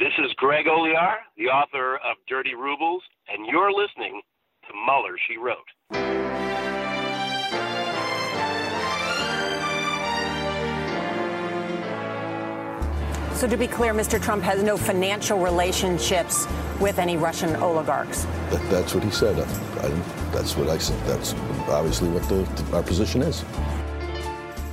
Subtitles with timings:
[0.00, 4.22] This is Greg Olear, the author of Dirty Rubles, and you're listening
[4.66, 5.58] to Mueller, She Wrote.
[13.36, 14.18] So, to be clear, Mr.
[14.18, 16.46] Trump has no financial relationships
[16.80, 18.24] with any Russian oligarchs.
[18.48, 19.38] That, that's what he said.
[19.38, 19.88] I, I,
[20.32, 20.98] that's what I said.
[21.06, 21.34] That's
[21.68, 23.44] obviously what the, our position is.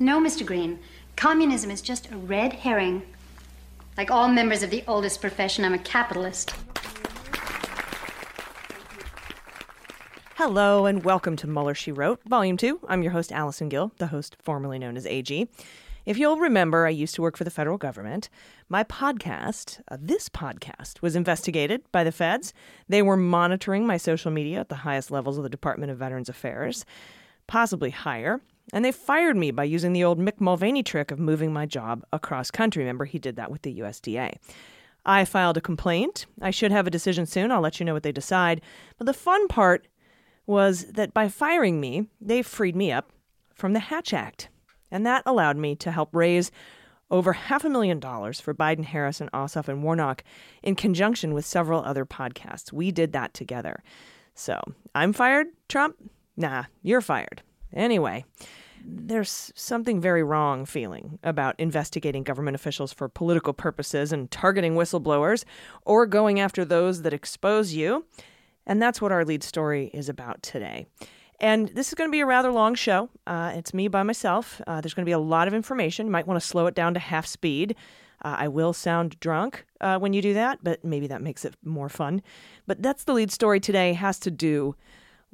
[0.00, 0.44] No, Mr.
[0.44, 0.80] Green.
[1.14, 3.02] Communism is just a red herring.
[3.96, 6.52] Like all members of the oldest profession, I'm a capitalist.
[10.34, 12.80] Hello and welcome to Mueller She Wrote, Volume 2.
[12.88, 15.48] I'm your host, Allison Gill, the host formerly known as AG.
[16.04, 18.28] If you'll remember, I used to work for the federal government.
[18.68, 22.52] My podcast, uh, this podcast, was investigated by the feds.
[22.88, 26.28] They were monitoring my social media at the highest levels of the Department of Veterans
[26.28, 26.84] Affairs,
[27.46, 28.40] possibly higher.
[28.72, 32.04] And they fired me by using the old Mick Mulvaney trick of moving my job
[32.12, 32.82] across country.
[32.82, 34.36] Remember, he did that with the USDA.
[35.06, 36.26] I filed a complaint.
[36.40, 37.52] I should have a decision soon.
[37.52, 38.62] I'll let you know what they decide.
[38.96, 39.86] But the fun part
[40.46, 43.10] was that by firing me, they freed me up
[43.54, 44.48] from the Hatch Act.
[44.90, 46.50] And that allowed me to help raise
[47.10, 50.24] over half a million dollars for Biden, Harris, and Ossoff and Warnock
[50.62, 52.72] in conjunction with several other podcasts.
[52.72, 53.82] We did that together.
[54.34, 54.60] So
[54.94, 55.96] I'm fired, Trump?
[56.36, 57.42] Nah, you're fired.
[57.74, 58.24] Anyway,
[58.84, 65.44] there's something very wrong feeling about investigating government officials for political purposes and targeting whistleblowers
[65.84, 68.04] or going after those that expose you.
[68.66, 70.86] And that's what our lead story is about today.
[71.40, 73.10] And this is going to be a rather long show.
[73.26, 74.60] Uh, it's me by myself.
[74.66, 76.06] Uh, there's going to be a lot of information.
[76.06, 77.74] You might want to slow it down to half speed.
[78.22, 81.56] Uh, I will sound drunk uh, when you do that, but maybe that makes it
[81.64, 82.22] more fun.
[82.66, 83.92] But that's the lead story today.
[83.92, 84.76] Has to do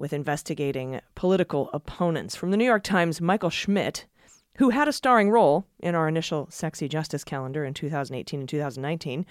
[0.01, 2.35] with investigating political opponents.
[2.35, 4.07] From the New York Times, Michael Schmidt,
[4.57, 9.27] who had a starring role in our initial Sexy Justice calendar in 2018 and 2019,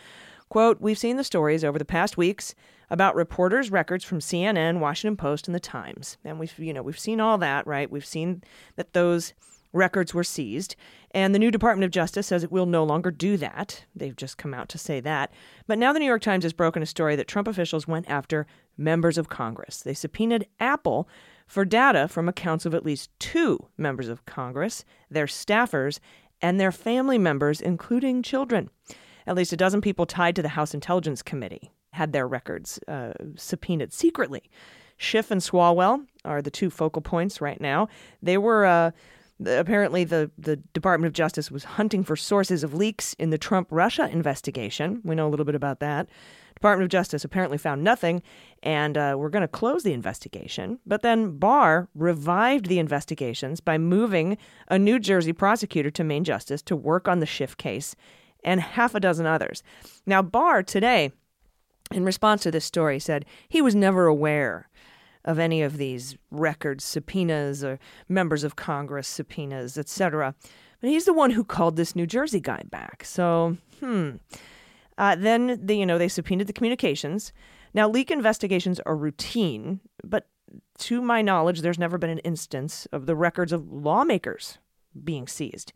[0.47, 2.53] quote, We've seen the stories over the past weeks
[2.91, 6.17] about reporters' records from CNN, Washington Post, and the Times.
[6.23, 7.89] And we've, you know, we've seen all that, right?
[7.89, 8.43] We've seen
[8.75, 9.33] that those
[9.73, 10.75] records were seized.
[11.11, 13.85] And the new Department of Justice says it will no longer do that.
[13.95, 15.31] They've just come out to say that.
[15.65, 18.45] But now the New York Times has broken a story that Trump officials went after
[18.79, 19.81] members of Congress.
[19.81, 21.07] They subpoenaed Apple
[21.45, 25.99] for data from accounts of at least two members of Congress, their staffers,
[26.41, 28.69] and their family members, including children.
[29.27, 33.13] At least a dozen people tied to the House Intelligence Committee had their records uh,
[33.35, 34.49] subpoenaed secretly.
[34.97, 37.87] Schiff and Swalwell are the two focal points right now.
[38.21, 38.65] They were.
[38.65, 38.91] Uh,
[39.45, 43.69] apparently the, the Department of Justice was hunting for sources of leaks in the Trump
[43.71, 45.01] Russia investigation.
[45.05, 46.09] We know a little bit about that.
[46.59, 48.21] Department of Justice apparently found nothing,
[48.61, 50.79] and uh, we're going to close the investigation.
[50.85, 54.37] But then Barr revived the investigations by moving
[54.67, 57.95] a New Jersey prosecutor to Main Justice to work on the Schiff case
[58.43, 59.63] and half a dozen others.
[60.05, 61.13] Now, Barr today,
[61.93, 64.67] in response to this story, said he was never aware
[65.23, 70.35] of any of these records subpoenas or members of Congress subpoenas, etc.
[70.81, 73.05] But he's the one who called this New Jersey guy back.
[73.05, 74.17] So, hmm.
[74.99, 77.33] Uh, then the, you know they subpoenaed the communications.
[77.73, 80.27] Now leak investigations are routine, but
[80.79, 84.59] to my knowledge, there's never been an instance of the records of lawmakers
[85.03, 85.71] being seized.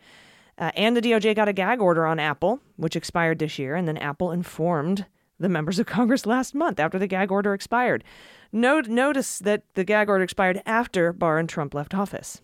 [0.57, 3.87] Uh, and the DOJ got a gag order on Apple, which expired this year, and
[3.87, 5.05] then Apple informed
[5.39, 8.03] the members of Congress last month after the gag order expired.
[8.51, 12.41] Note, notice that the gag order expired after Barr and Trump left office.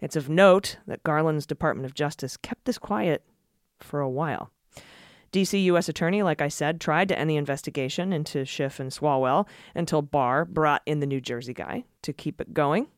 [0.00, 3.24] It's of note that Garland's Department of Justice kept this quiet
[3.78, 4.50] for a while.
[5.32, 5.88] DC U.S.
[5.88, 10.44] Attorney, like I said, tried to end the investigation into Schiff and Swalwell until Barr
[10.44, 12.88] brought in the New Jersey guy to keep it going.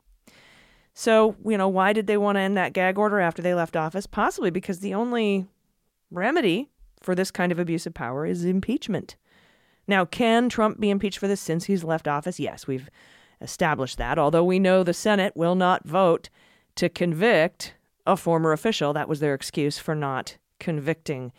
[0.95, 3.77] So, you know, why did they want to end that gag order after they left
[3.77, 4.07] office?
[4.07, 5.47] Possibly because the only
[6.11, 6.71] remedy
[7.03, 9.17] for this kind of abuse of power is impeachment.
[9.87, 12.41] Now, can Trump be impeached for this since he's left office?
[12.41, 12.89] Yes, we've
[13.41, 16.31] established that, although we know the Senate will not vote
[16.77, 17.75] to convict
[18.07, 18.93] a former official.
[18.93, 21.33] That was their excuse for not convicting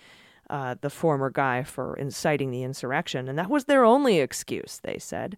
[0.49, 3.27] uh, the former guy for inciting the insurrection.
[3.27, 5.37] And that was their only excuse, they said.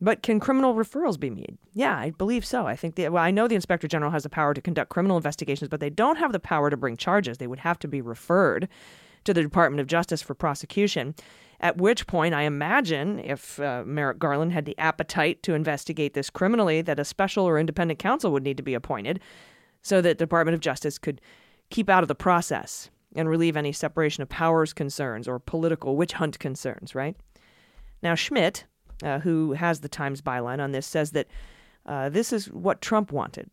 [0.00, 1.58] But can criminal referrals be made?
[1.74, 2.66] Yeah, I believe so.
[2.66, 5.18] I think the, well, I know the inspector general has the power to conduct criminal
[5.18, 7.38] investigations, but they don't have the power to bring charges.
[7.38, 8.68] They would have to be referred
[9.24, 11.14] to the Department of Justice for prosecution.
[11.60, 16.30] At which point, I imagine if uh, Merrick Garland had the appetite to investigate this
[16.30, 19.20] criminally, that a special or independent counsel would need to be appointed
[19.82, 21.20] so that Department of Justice could
[21.68, 26.12] keep out of the process and relieve any separation of powers concerns or political witch
[26.14, 27.16] hunt concerns, right?
[28.02, 28.64] Now, Schmidt,
[29.02, 31.28] uh, who has the Times byline on this, says that
[31.86, 33.50] uh, this is what Trump wanted,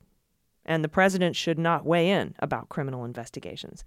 [0.65, 3.83] and the president should not weigh in about criminal investigations.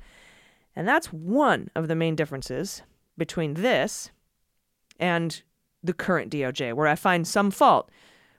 [0.74, 2.82] And that's one of the main differences
[3.16, 4.10] between this
[4.98, 5.42] and
[5.82, 7.90] the current DOJ, where I find some fault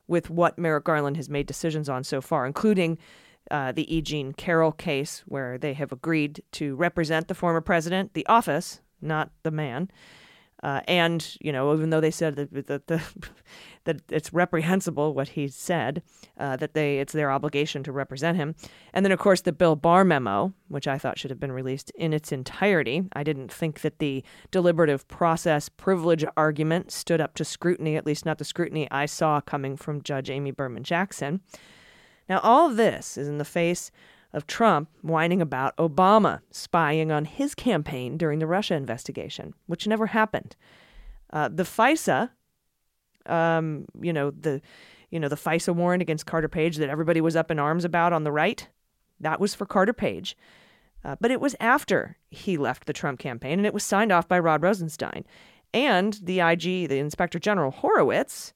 [0.08, 2.98] with what Merrick Garland has made decisions on so far, including
[3.52, 4.02] uh, the E.
[4.02, 9.30] Jean Carroll case, where they have agreed to represent the former president, the office, not
[9.44, 9.92] the man,
[10.64, 13.02] uh, and you know, even though they said that, that, the,
[13.86, 16.04] that it's reprehensible what he said,
[16.38, 18.56] uh, that they it's their obligation to represent him,
[18.94, 21.92] and then of course the Bill Barr memo, which I thought should have been released
[21.96, 23.04] in its entirety.
[23.14, 28.26] I didn't think that the deliberative process privilege argument stood up to scrutiny, at least
[28.26, 31.42] not the scrutiny I saw coming from Judge Amy Berman Jackson.
[32.30, 33.92] Now all this is in the face
[34.34, 40.08] of Trump whining about Obama spying on his campaign during the Russia investigation, which never
[40.08, 40.56] happened.
[41.32, 42.30] Uh, the FISA,
[43.26, 44.62] um, you know the,
[45.10, 48.14] you know the FISA warrant against Carter Page that everybody was up in arms about
[48.14, 48.68] on the right,
[49.20, 50.38] that was for Carter Page,
[51.04, 54.28] uh, but it was after he left the Trump campaign, and it was signed off
[54.28, 55.26] by Rod Rosenstein,
[55.74, 58.54] and the IG, the Inspector General Horowitz,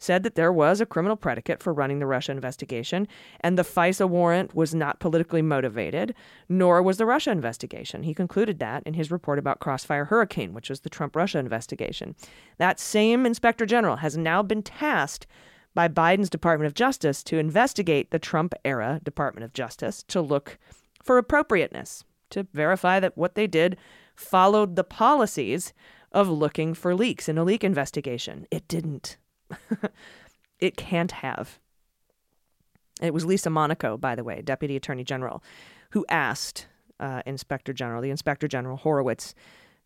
[0.00, 3.06] said that there was a criminal predicate for running the Russia investigation,
[3.40, 6.14] and the FISA warrant was not politically motivated,
[6.48, 8.02] nor was the Russia investigation.
[8.02, 12.16] He concluded that in his report about Crossfire Hurricane, which was the Trump Russia investigation.
[12.58, 15.26] That same inspector general has now been tasked
[15.74, 20.58] by Biden's Department of Justice to investigate the Trump era Department of Justice to look
[21.02, 23.76] for appropriateness, to verify that what they did
[24.16, 25.72] followed the policies
[26.10, 28.46] of looking for leaks in a leak investigation.
[28.50, 29.16] It didn't.
[30.58, 31.58] it can't have.
[33.00, 35.42] It was Lisa Monaco, by the way, Deputy Attorney General,
[35.90, 36.66] who asked
[36.98, 39.34] uh, Inspector General, the Inspector General Horowitz,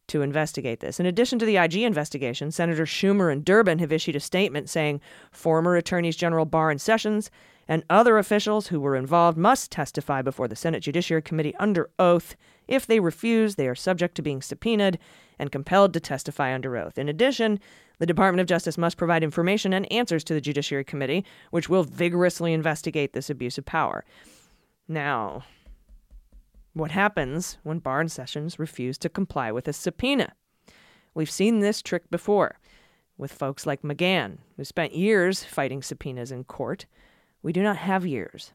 [0.08, 1.00] to investigate this.
[1.00, 5.00] In addition to the IG investigation, Senator Schumer and Durbin have issued a statement saying
[5.31, 7.31] former Attorneys General Barr and Sessions
[7.67, 12.37] and other officials who were involved must testify before the Senate Judiciary Committee under oath.
[12.69, 14.99] If they refuse, they are subject to being subpoenaed
[15.38, 16.98] and compelled to testify under oath.
[16.98, 17.60] In addition,
[17.98, 21.84] the Department of Justice must provide information and answers to the Judiciary Committee, which will
[21.84, 24.04] vigorously investigate this abuse of power.
[24.88, 25.44] Now,
[26.72, 30.32] what happens when Barr and Sessions refuse to comply with a subpoena?
[31.14, 32.58] We've seen this trick before
[33.16, 36.86] with folks like McGahn, who spent years fighting subpoenas in court.
[37.42, 38.52] We do not have years.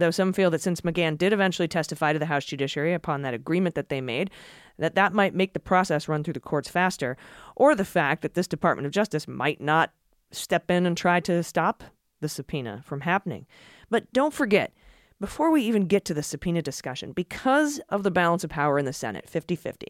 [0.00, 3.34] Though some feel that since McGahn did eventually testify to the House Judiciary upon that
[3.34, 4.30] agreement that they made,
[4.78, 7.18] that that might make the process run through the courts faster,
[7.54, 9.92] or the fact that this Department of Justice might not
[10.32, 11.84] step in and try to stop
[12.20, 13.46] the subpoena from happening.
[13.90, 14.72] But don't forget,
[15.20, 18.86] before we even get to the subpoena discussion, because of the balance of power in
[18.86, 19.86] the Senate, 50 50,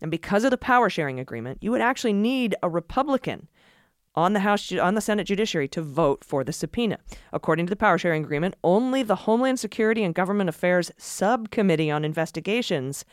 [0.00, 3.48] and because of the power sharing agreement, you would actually need a Republican
[4.14, 6.98] on the House on the Senate Judiciary to vote for the subpoena.
[7.32, 12.04] According to the power sharing agreement, only the Homeland Security and Government Affairs Subcommittee on
[12.04, 13.04] Investigations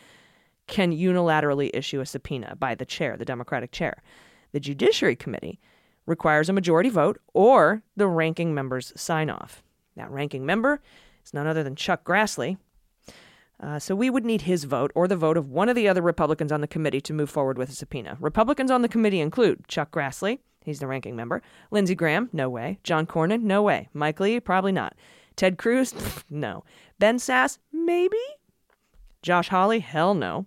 [0.68, 4.04] can unilaterally issue a subpoena by the chair, the Democratic chair.
[4.52, 5.60] The Judiciary Committee
[6.06, 9.64] requires a majority vote or the ranking member's sign off.
[9.96, 10.82] That ranking member
[11.24, 12.58] is none other than Chuck Grassley.
[13.62, 16.02] Uh, so we would need his vote or the vote of one of the other
[16.02, 18.18] Republicans on the committee to move forward with a subpoena.
[18.22, 22.80] Republicans on the committee include Chuck Grassley, he's the ranking member, Lindsey Graham, no way,
[22.84, 24.96] John Cornyn, no way, Mike Lee, probably not,
[25.36, 25.94] Ted Cruz,
[26.30, 26.64] no,
[27.00, 28.18] Ben Sasse, maybe,
[29.22, 30.46] Josh Hawley, hell no,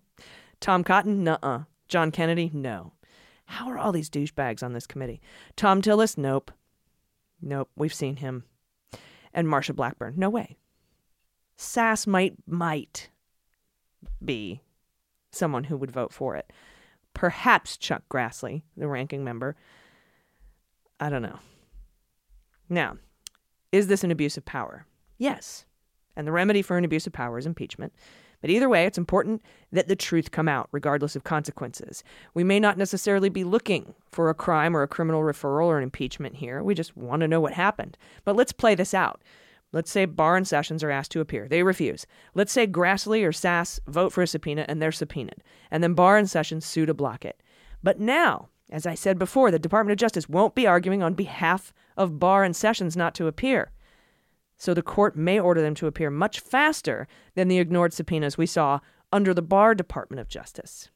[0.60, 2.92] Tom Cotton, nuh John Kennedy, no.
[3.44, 5.20] How are all these douchebags on this committee?
[5.56, 6.50] Thom Tillis, nope.
[7.42, 8.44] Nope, we've seen him.
[9.34, 10.56] And Marsha Blackburn, no way.
[11.58, 13.10] Sasse might might
[14.24, 14.62] be
[15.32, 16.50] someone who would vote for it.
[17.14, 19.56] Perhaps Chuck Grassley, the ranking member.
[21.02, 21.40] I don't know.
[22.68, 22.96] Now,
[23.72, 24.86] is this an abuse of power?
[25.18, 25.64] Yes.
[26.14, 27.92] And the remedy for an abuse of power is impeachment
[28.40, 29.42] But either way, it's important
[29.72, 32.04] that the truth come out, regardless of consequences.
[32.34, 35.82] We may not necessarily be looking for a crime or a criminal referral or an
[35.82, 36.62] impeachment here.
[36.62, 37.98] We just want to know what happened.
[38.24, 39.22] But let's play this out.
[39.72, 41.48] Let's say Barr and Sessions are asked to appear.
[41.48, 42.06] They refuse.
[42.32, 45.42] Let's say Grassley or Sasse vote for a subpoena and they're subpoenaed.
[45.68, 47.42] And then Barr and Sessions sue to block it.
[47.82, 51.74] But now, as I said before, the Department of Justice won't be arguing on behalf
[51.94, 53.70] of Barr and Sessions not to appear.
[54.56, 58.46] So the court may order them to appear much faster than the ignored subpoenas we
[58.46, 58.80] saw
[59.12, 60.88] under the Barr Department of Justice.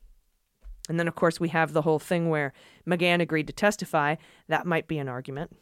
[0.89, 2.55] And then, of course, we have the whole thing where
[2.89, 4.15] McGahn agreed to testify.
[4.49, 5.55] That might be an argument.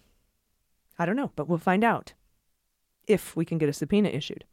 [0.97, 2.13] I don't know, but we'll find out
[3.09, 4.45] if we can get a subpoena issued.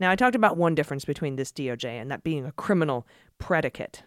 [0.00, 3.06] Now, I talked about one difference between this DOJ and that being a criminal
[3.38, 4.02] predicate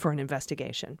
[0.00, 0.98] for an investigation.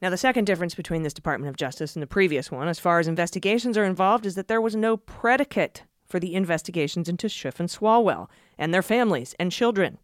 [0.00, 3.00] Now, the second difference between this Department of Justice and the previous one, as far
[3.00, 7.58] as investigations are involved, is that there was no predicate for the investigations into Schiff
[7.60, 9.98] and Swalwell and their families and children.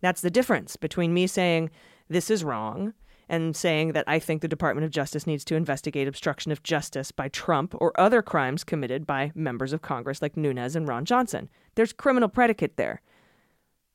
[0.00, 1.70] That's the difference between me saying
[2.08, 2.94] this is wrong
[3.28, 7.10] and saying that I think the Department of Justice needs to investigate obstruction of justice
[7.10, 11.48] by Trump or other crimes committed by members of Congress like Nunes and Ron Johnson.
[11.74, 13.02] There's criminal predicate there.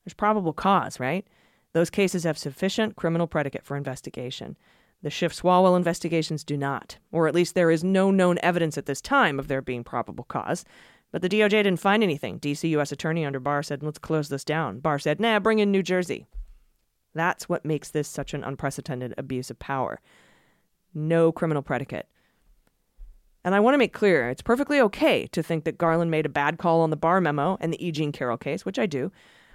[0.03, 1.25] There's probable cause, right?
[1.73, 4.57] Those cases have sufficient criminal predicate for investigation.
[5.01, 8.85] The Schiff Swalwell investigations do not, or at least there is no known evidence at
[8.85, 10.63] this time of there being probable cause.
[11.11, 12.39] But the DOJ didn't find anything.
[12.39, 12.91] DC U.S.
[12.91, 14.79] Attorney under Barr said, let's close this down.
[14.79, 16.25] Barr said, nah, bring in New Jersey.
[17.13, 19.99] That's what makes this such an unprecedented abuse of power.
[20.93, 22.07] No criminal predicate.
[23.43, 26.29] And I want to make clear it's perfectly okay to think that Garland made a
[26.29, 27.91] bad call on the Barr memo and the E.
[27.91, 29.11] Jean Carroll case, which I do,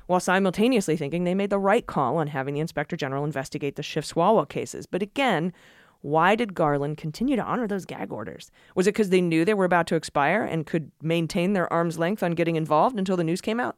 [0.07, 3.83] while simultaneously thinking they made the right call on having the Inspector General investigate the
[3.83, 4.87] Schiff Swalwell cases.
[4.87, 5.53] But again,
[6.01, 8.51] why did Garland continue to honor those gag orders?
[8.75, 11.99] Was it because they knew they were about to expire and could maintain their arm's
[11.99, 13.77] length on getting involved until the news came out?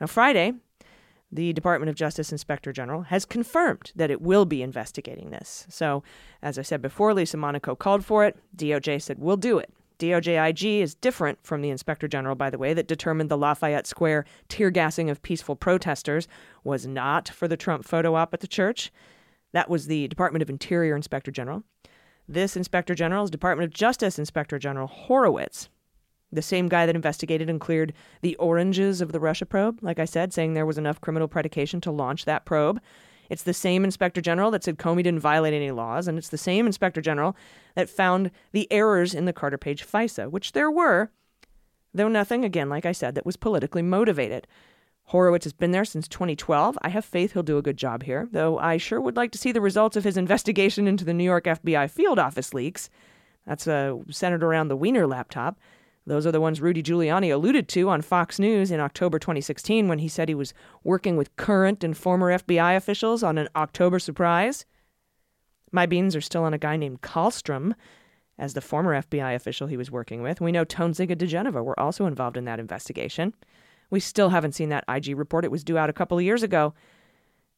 [0.00, 0.54] Now, Friday,
[1.30, 5.66] the Department of Justice Inspector General has confirmed that it will be investigating this.
[5.70, 6.02] So,
[6.42, 8.36] as I said before, Lisa Monaco called for it.
[8.54, 9.72] DOJ said, we'll do it.
[10.02, 13.86] DOJ IG is different from the Inspector General, by the way, that determined the Lafayette
[13.86, 16.26] Square tear gassing of peaceful protesters
[16.64, 18.90] was not for the Trump photo op at the church.
[19.52, 21.62] That was the Department of Interior Inspector General.
[22.26, 25.68] This Inspector General is Department of Justice Inspector General Horowitz
[26.32, 27.92] the same guy that investigated and cleared
[28.22, 31.80] the oranges of the Russia probe, like I said, saying there was enough criminal predication
[31.82, 32.80] to launch that probe.
[33.32, 36.36] It's the same inspector general that said Comey didn't violate any laws, and it's the
[36.36, 37.34] same inspector general
[37.74, 41.10] that found the errors in the Carter Page FISA, which there were,
[41.94, 44.46] though nothing, again, like I said, that was politically motivated.
[45.04, 46.76] Horowitz has been there since 2012.
[46.82, 49.38] I have faith he'll do a good job here, though I sure would like to
[49.38, 52.90] see the results of his investigation into the New York FBI field office leaks.
[53.46, 55.58] That's uh, centered around the Wiener laptop.
[56.06, 60.00] Those are the ones Rudy Giuliani alluded to on Fox News in October 2016 when
[60.00, 64.64] he said he was working with current and former FBI officials on an October surprise.
[65.70, 67.74] My beans are still on a guy named Kallstrom
[68.38, 70.40] as the former FBI official he was working with.
[70.40, 73.34] We know Toensing and diGenova were also involved in that investigation.
[73.90, 75.44] We still haven't seen that IG report.
[75.44, 76.74] It was due out a couple of years ago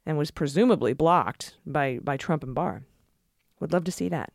[0.05, 2.83] and was presumably blocked by, by Trump and Barr.
[3.61, 4.33] Would love to see that.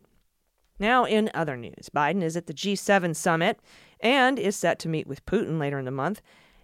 [0.79, 3.59] Now, in other news, Biden is at the G7 summit
[3.99, 6.21] and is set to meet with Putin later in the month.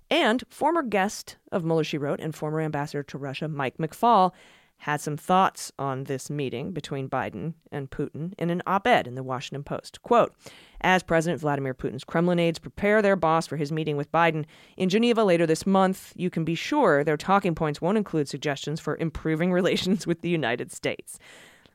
[0.10, 4.32] And former guest of Mueller, she wrote, and former ambassador to Russia, Mike McFaul,
[4.80, 9.16] had some thoughts on this meeting between Biden and Putin in an op ed in
[9.16, 10.02] the Washington Post.
[10.04, 10.36] Quote
[10.82, 14.46] As President Vladimir Putin's Kremlin aides prepare their boss for his meeting with Biden
[14.78, 18.80] in Geneva later this month, you can be sure their talking points won't include suggestions
[18.80, 21.18] for improving relations with the United States.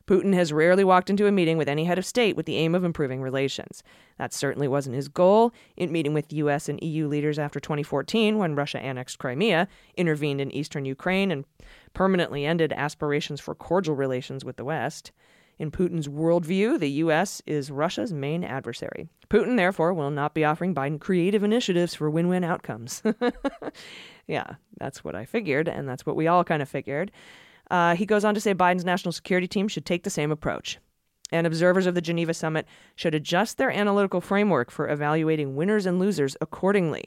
[0.07, 2.75] Putin has rarely walked into a meeting with any head of state with the aim
[2.75, 3.83] of improving relations.
[4.17, 6.69] That certainly wasn't his goal in meeting with U.S.
[6.69, 11.45] and EU leaders after 2014 when Russia annexed Crimea, intervened in eastern Ukraine, and
[11.93, 15.11] permanently ended aspirations for cordial relations with the West.
[15.61, 17.41] In Putin's worldview, the U.S.
[17.45, 19.09] is Russia's main adversary.
[19.29, 23.03] Putin, therefore, will not be offering Biden creative initiatives for win win outcomes.
[24.27, 27.11] yeah, that's what I figured, and that's what we all kind of figured.
[27.71, 30.77] Uh, he goes on to say Biden's national security team should take the same approach.
[31.31, 35.97] And observers of the Geneva summit should adjust their analytical framework for evaluating winners and
[35.97, 37.05] losers accordingly.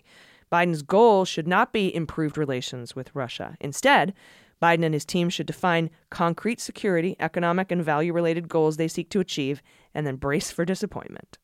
[0.50, 3.56] Biden's goal should not be improved relations with Russia.
[3.60, 4.14] Instead,
[4.62, 9.10] Biden and his team should define concrete security, economic, and value related goals they seek
[9.10, 9.60] to achieve,
[9.92, 11.36] and then brace for disappointment.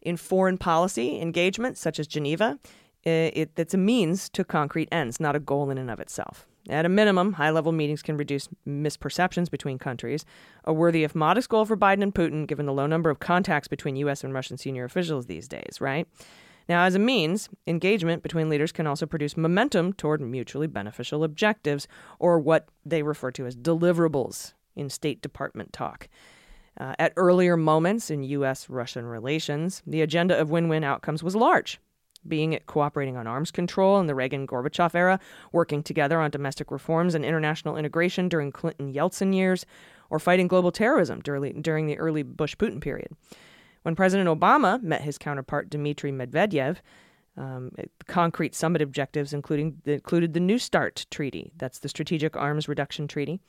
[0.00, 2.58] In foreign policy engagement, such as Geneva,
[3.02, 6.46] it, it's a means to concrete ends, not a goal in and of itself.
[6.68, 10.24] At a minimum, high level meetings can reduce misperceptions between countries,
[10.64, 13.68] a worthy if modest goal for Biden and Putin, given the low number of contacts
[13.68, 14.24] between U.S.
[14.24, 16.08] and Russian senior officials these days, right?
[16.66, 21.86] Now, as a means, engagement between leaders can also produce momentum toward mutually beneficial objectives,
[22.18, 26.08] or what they refer to as deliverables in State Department talk.
[26.80, 28.68] Uh, at earlier moments in U.S.
[28.70, 31.78] Russian relations, the agenda of win win outcomes was large,
[32.26, 35.18] being it cooperating on arms control in the Reagan Gorbachev era,
[35.52, 39.66] working together on domestic reforms and international integration during Clinton Yeltsin years,
[40.10, 43.08] or fighting global terrorism during, the early Bush Putin period.
[43.82, 46.78] When President Obama met his counterpart Dmitry Medvedev,
[47.36, 47.72] um,
[48.06, 53.40] concrete summit objectives including included the New START Treaty, that's the Strategic Arms Reduction Treaty,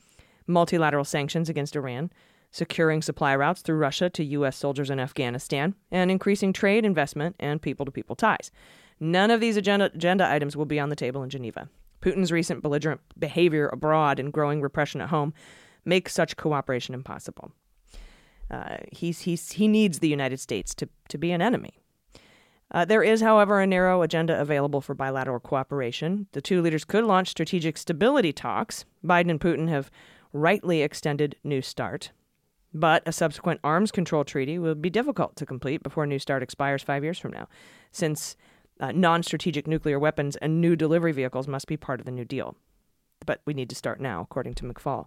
[0.46, 2.10] multilateral sanctions against Iran,
[2.56, 4.56] securing supply routes through Russia to U.S.
[4.56, 8.50] soldiers in Afghanistan, and increasing trade, investment, and people to people ties.
[8.98, 11.68] None of these agenda, agenda items will be on the table in Geneva.
[12.00, 15.34] Putin's recent belligerent behavior abroad and growing repression at home
[15.84, 17.52] make such cooperation impossible.
[18.50, 21.78] Uh, he's, he's, he needs the United States to, to be an enemy.
[22.70, 26.26] Uh, there is, however, a narrow agenda available for bilateral cooperation.
[26.32, 28.86] The two leaders could launch strategic stability talks.
[29.04, 29.90] Biden and Putin have
[30.32, 32.12] rightly extended New START,
[32.76, 36.82] but a subsequent arms control treaty will be difficult to complete before New START expires
[36.82, 37.48] five years from now,
[37.90, 38.36] since
[38.80, 42.24] uh, non strategic nuclear weapons and new delivery vehicles must be part of the New
[42.24, 42.56] Deal.
[43.24, 45.06] But we need to start now, according to McFaul.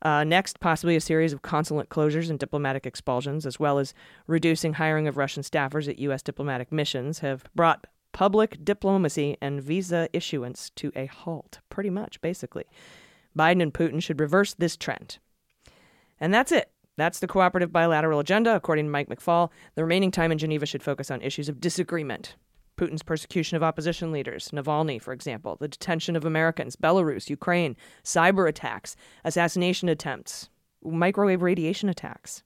[0.00, 3.94] Uh, next, possibly a series of consulate closures and diplomatic expulsions, as well as
[4.26, 6.22] reducing hiring of Russian staffers at U.S.
[6.22, 12.64] diplomatic missions, have brought public diplomacy and visa issuance to a halt, pretty much, basically.
[13.36, 15.18] Biden and Putin should reverse this trend.
[16.20, 16.70] And that's it.
[16.98, 19.50] That's the cooperative bilateral agenda, according to Mike McFaul.
[19.76, 22.34] The remaining time in Geneva should focus on issues of disagreement,
[22.76, 28.48] Putin's persecution of opposition leaders, Navalny, for example, the detention of Americans, Belarus, Ukraine, cyber
[28.48, 30.50] attacks, assassination attempts,
[30.82, 32.42] microwave radiation attacks.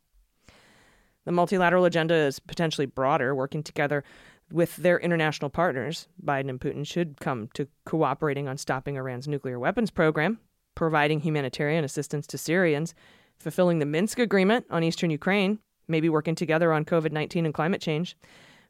[1.25, 4.05] The multilateral agenda is potentially broader, working together
[4.51, 6.09] with their international partners.
[6.23, 10.41] Biden and Putin should come to cooperating on stopping Iran's nuclear weapons program,
[10.75, 12.95] providing humanitarian assistance to Syrians,
[13.43, 17.81] fulfilling the Minsk agreement on eastern Ukraine, maybe working together on COVID 19 and climate
[17.81, 18.17] change.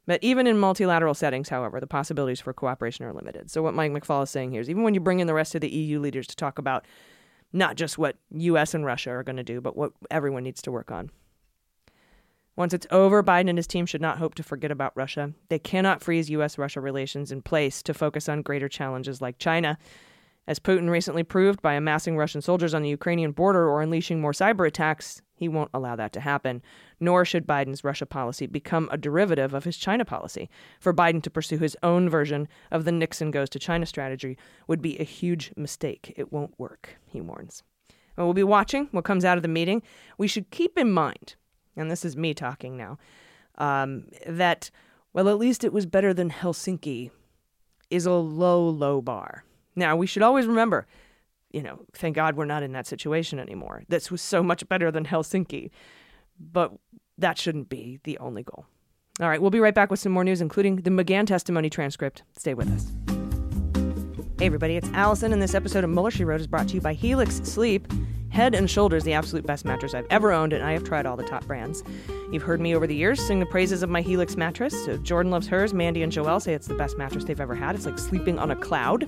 [0.05, 3.49] But even in multilateral settings, however, the possibilities for cooperation are limited.
[3.49, 5.55] So, what Mike McFaul is saying here is even when you bring in the rest
[5.55, 6.85] of the EU leaders to talk about
[7.53, 10.71] not just what US and Russia are going to do, but what everyone needs to
[10.71, 11.11] work on.
[12.55, 15.33] Once it's over, Biden and his team should not hope to forget about Russia.
[15.49, 19.77] They cannot freeze US Russia relations in place to focus on greater challenges like China.
[20.45, 24.33] As Putin recently proved by amassing Russian soldiers on the Ukrainian border or unleashing more
[24.33, 26.61] cyber attacks, he won't allow that to happen.
[26.99, 30.49] Nor should Biden's Russia policy become a derivative of his China policy.
[30.81, 34.81] For Biden to pursue his own version of the Nixon goes to China strategy would
[34.81, 36.13] be a huge mistake.
[36.17, 37.63] It won't work, he warns.
[38.17, 39.81] We'll be watching what comes out of the meeting.
[40.17, 41.35] We should keep in mind,
[41.75, 42.97] and this is me talking now,
[43.57, 44.69] um, that,
[45.13, 47.11] well, at least it was better than Helsinki,
[47.89, 49.45] is a low, low bar.
[49.75, 50.87] Now, we should always remember,
[51.51, 53.83] you know, thank God we're not in that situation anymore.
[53.87, 55.71] This was so much better than Helsinki.
[56.39, 56.73] But
[57.17, 58.65] that shouldn't be the only goal.
[59.21, 62.23] All right, we'll be right back with some more news, including the McGahn testimony transcript.
[62.35, 62.91] Stay with us.
[64.39, 66.81] Hey, everybody, it's Allison, and this episode of Mueller, She Wrote is brought to you
[66.81, 67.87] by Helix Sleep.
[68.29, 71.15] Head and Shoulders, the absolute best mattress I've ever owned, and I have tried all
[71.15, 71.83] the top brands.
[72.31, 74.73] You've heard me over the years sing the praises of my Helix mattress.
[74.85, 77.75] So Jordan loves hers, Mandy and Joelle say it's the best mattress they've ever had.
[77.75, 79.07] It's like sleeping on a cloud.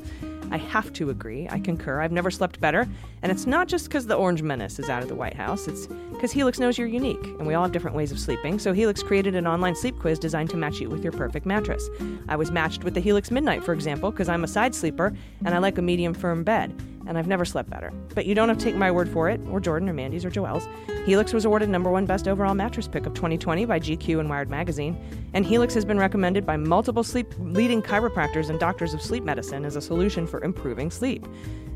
[0.51, 1.47] I have to agree.
[1.49, 2.01] I concur.
[2.01, 2.87] I've never slept better.
[3.21, 5.87] And it's not just because the orange menace is out of the White House, it's
[6.11, 8.59] because Helix knows you're unique and we all have different ways of sleeping.
[8.59, 11.89] So Helix created an online sleep quiz designed to match you with your perfect mattress.
[12.27, 15.53] I was matched with the Helix Midnight, for example, because I'm a side sleeper and
[15.53, 16.73] I like a medium firm bed
[17.07, 17.91] and I've never slept better.
[18.13, 20.31] But you don't have to take my word for it, or Jordan, or Mandy's, or
[20.31, 20.67] Joelle's.
[21.05, 24.49] Helix was awarded number one best overall mattress pick of 2020 by GQ and Wired
[24.49, 24.97] Magazine,
[25.33, 29.65] and Helix has been recommended by multiple sleep leading chiropractors and doctors of sleep medicine
[29.65, 31.25] as a solution for improving sleep.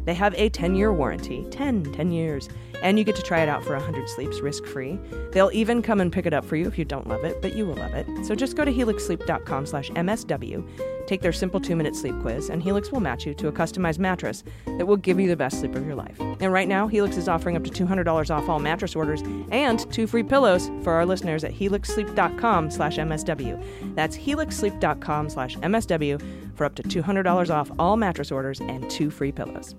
[0.06, 2.50] They have a 10 year warranty 10, 10 years.
[2.82, 4.98] And you get to try it out for 100 sleeps risk free.
[5.34, 7.56] They'll even come and pick it up for you if you don't love it, but
[7.56, 8.08] you will love it.
[8.26, 12.62] So just go to helixsleep.com slash MSW, take their simple two minute sleep quiz, and
[12.62, 14.44] Helix will match you to a customized mattress
[14.78, 16.20] that will give you the best sleep of your life.
[16.20, 20.06] And right now, Helix is offering up to $200 off all mattress orders and two
[20.06, 23.96] free pillows for our listeners at helixsleep.com slash MSW.
[23.96, 29.32] That's helixsleep.com slash MSW for up to $200 off all mattress orders and two free
[29.32, 29.76] pillows.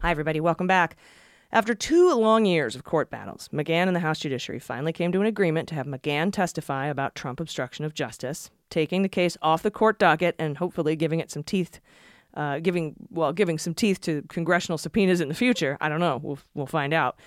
[0.00, 0.40] Hi, everybody.
[0.40, 0.96] Welcome back.
[1.52, 5.20] After two long years of court battles, McGahn and the House Judiciary finally came to
[5.20, 9.62] an agreement to have McGahn testify about Trump obstruction of justice, taking the case off
[9.62, 11.80] the court docket and hopefully giving it some teeth,
[12.34, 15.78] uh, giving well, giving some teeth to congressional subpoenas in the future.
[15.80, 16.20] I don't know.
[16.22, 17.18] We'll we'll find out.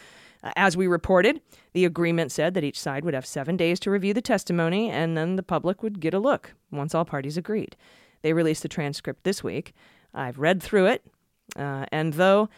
[0.44, 1.42] Uh, as we reported,
[1.74, 5.18] the agreement said that each side would have seven days to review the testimony, and
[5.18, 7.76] then the public would get a look once all parties agreed.
[8.22, 9.74] They released the transcript this week.
[10.14, 11.06] I've read through it,
[11.56, 12.50] uh, and though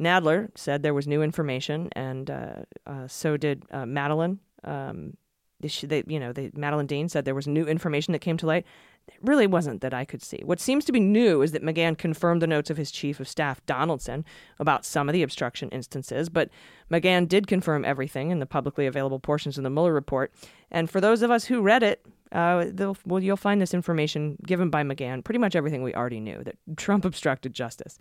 [0.00, 2.54] Nadler said there was new information, and uh,
[2.86, 4.40] uh, so did uh, Madeleine.
[4.64, 5.16] Um,
[5.60, 8.64] they, you know, they, Madeleine Dean said there was new information that came to light.
[9.08, 10.40] It really wasn't that I could see.
[10.44, 13.28] What seems to be new is that McGahn confirmed the notes of his chief of
[13.28, 14.24] staff, Donaldson,
[14.58, 16.48] about some of the obstruction instances, but
[16.90, 20.32] McGahn did confirm everything in the publicly available portions of the Mueller report.
[20.70, 22.64] And for those of us who read it, uh,
[23.04, 26.56] well, you'll find this information given by McGahn, pretty much everything we already knew that
[26.76, 27.98] Trump obstructed justice.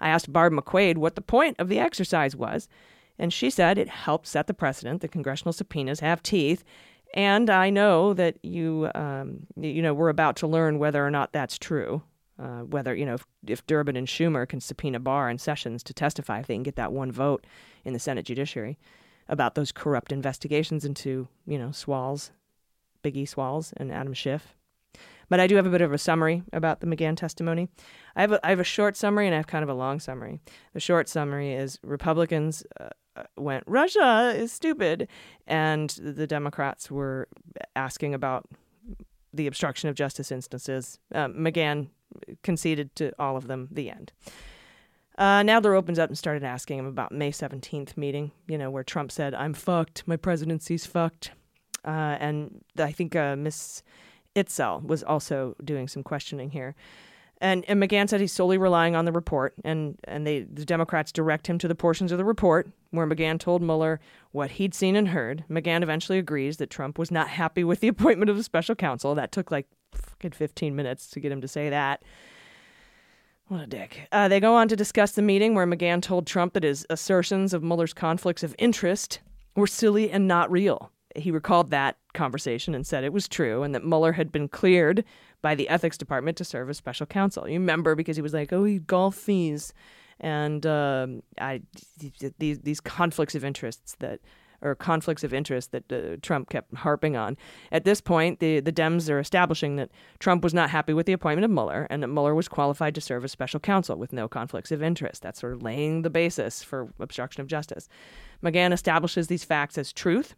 [0.00, 2.68] I asked Barb McQuade what the point of the exercise was,
[3.18, 6.64] and she said it helped set the precedent that congressional subpoenas have teeth.
[7.14, 11.32] And I know that you, um, you know, we're about to learn whether or not
[11.32, 12.02] that's true.
[12.40, 15.92] Uh, whether you know if, if Durbin and Schumer can subpoena Barr and Sessions to
[15.92, 17.44] testify if they can get that one vote
[17.84, 18.78] in the Senate Judiciary
[19.28, 22.30] about those corrupt investigations into you know Swalls,
[23.02, 24.54] Biggie Swalls, and Adam Schiff
[25.28, 27.68] but I do have a bit of a summary about the McGahn testimony.
[28.16, 30.00] I have a, I have a short summary and I have kind of a long
[30.00, 30.40] summary.
[30.72, 35.08] The short summary is Republicans uh, uh went, Russia is stupid.
[35.46, 37.28] And the Democrats were
[37.76, 38.46] asking about
[39.32, 40.98] the obstruction of justice instances.
[41.14, 41.88] Uh, McGahn
[42.42, 44.12] conceded to all of them the end.
[45.18, 48.84] Uh, Nadler opens up and started asking him about May 17th meeting, you know, where
[48.84, 50.04] Trump said, I'm fucked.
[50.06, 51.32] My presidency's fucked.
[51.84, 53.82] Uh, and I think uh, Miss
[54.38, 56.74] Itzel was also doing some questioning here.
[57.40, 61.12] And, and McGahn said he's solely relying on the report, and, and they, the Democrats
[61.12, 64.00] direct him to the portions of the report where McGahn told Mueller
[64.32, 65.44] what he'd seen and heard.
[65.48, 69.14] McGahn eventually agrees that Trump was not happy with the appointment of the special counsel.
[69.14, 72.02] That took like fucking 15 minutes to get him to say that.
[73.46, 74.08] What a dick.
[74.12, 77.54] Uh, they go on to discuss the meeting where McGahn told Trump that his assertions
[77.54, 79.20] of Mueller's conflicts of interest
[79.54, 83.74] were silly and not real he recalled that conversation and said it was true and
[83.74, 85.04] that Mueller had been cleared
[85.42, 87.48] by the ethics department to serve as special counsel.
[87.48, 89.72] You remember because he was like, "Oh, he golf fees,"
[90.20, 91.62] and um, I
[92.38, 94.20] these these conflicts of interests that
[94.60, 97.36] or conflicts of interest that uh, Trump kept harping on.
[97.70, 101.12] At this point, the, the Dems are establishing that Trump was not happy with the
[101.12, 104.26] appointment of Mueller and that Mueller was qualified to serve as special counsel with no
[104.26, 105.22] conflicts of interest.
[105.22, 107.88] That's sort of laying the basis for obstruction of justice.
[108.42, 110.34] McGahn establishes these facts as truth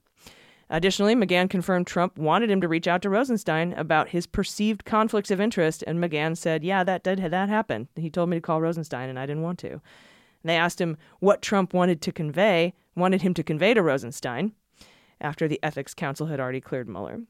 [0.72, 5.32] Additionally, McGahn confirmed Trump wanted him to reach out to Rosenstein about his perceived conflicts
[5.32, 7.88] of interest, and McGahn said, "Yeah, that did that happened.
[7.96, 9.80] He told me to call Rosenstein, and I didn't want to." And
[10.44, 14.52] they asked him what Trump wanted to convey, wanted him to convey to Rosenstein,
[15.20, 17.20] after the Ethics Council had already cleared Mueller.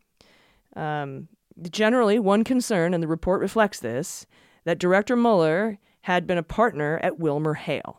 [0.77, 1.29] Um,
[1.71, 4.27] generally, one concern, and the report reflects this,
[4.65, 7.97] that Director Mueller had been a partner at WilmerHale.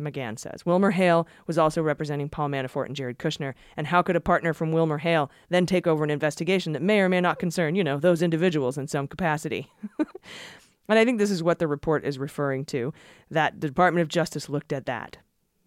[0.00, 0.66] McGahn says.
[0.66, 4.52] Wilmer Hale was also representing Paul Manafort and Jared Kushner, and how could a partner
[4.52, 7.84] from Wilmer Hale then take over an investigation that may or may not concern, you
[7.84, 9.70] know, those individuals in some capacity?
[9.98, 12.92] and I think this is what the report is referring to,
[13.30, 15.18] that the Department of Justice looked at that.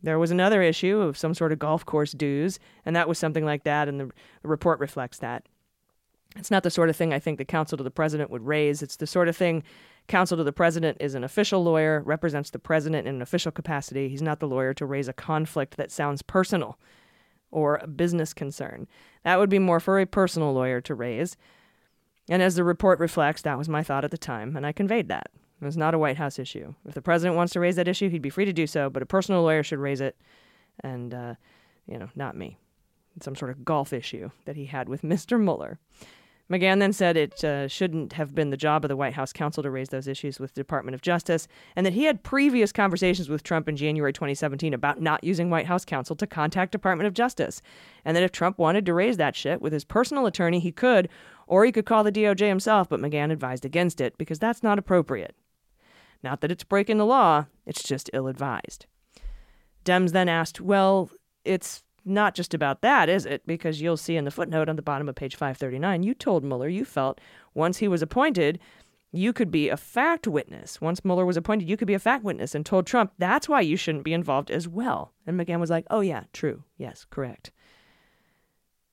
[0.02, 3.44] There was another issue of some sort of golf course dues, and that was something
[3.44, 4.12] like that, and the
[4.44, 5.46] report reflects that.
[6.36, 8.82] It's not the sort of thing I think the counsel to the president would raise.
[8.82, 9.64] It's the sort of thing
[10.10, 14.10] counsel to the president is an official lawyer, represents the president in an official capacity.
[14.10, 16.78] He's not the lawyer to raise a conflict that sounds personal
[17.52, 18.88] or a business concern.
[19.24, 21.38] That would be more for a personal lawyer to raise.
[22.30, 25.08] And as the report reflects, that was my thought at the time, and I conveyed
[25.08, 25.32] that.
[25.62, 26.74] It was not a White House issue.
[26.88, 29.02] If the president wants to raise that issue, he'd be free to do so, but
[29.02, 30.16] a personal lawyer should raise it,
[30.82, 31.36] and, uh,
[31.88, 32.58] you know, not me.
[33.22, 35.42] Some sort of golf issue that he had with Mr.
[35.42, 35.80] Mueller.
[36.50, 39.62] McGahn then said it uh, shouldn't have been the job of the White House counsel
[39.62, 43.30] to raise those issues with the Department of Justice, and that he had previous conversations
[43.30, 47.14] with Trump in January 2017 about not using White House counsel to contact Department of
[47.14, 47.62] Justice,
[48.04, 51.08] and that if Trump wanted to raise that shit with his personal attorney, he could,
[51.46, 54.80] or he could call the DOJ himself, but McGahn advised against it because that's not
[54.80, 55.36] appropriate.
[56.24, 58.88] Not that it's breaking the law, it's just ill advised.
[59.86, 61.12] Dems then asked, well,
[61.46, 63.46] it's not just about that, is it?
[63.46, 66.68] Because you'll see in the footnote on the bottom of page 539, you told Mueller
[66.68, 67.22] you felt
[67.54, 68.60] once he was appointed,
[69.12, 70.80] you could be a fact witness.
[70.82, 73.62] Once Mueller was appointed, you could be a fact witness and told Trump that's why
[73.62, 75.14] you shouldn't be involved as well.
[75.26, 76.64] And McGahn was like, oh, yeah, true.
[76.78, 77.52] Yes, correct.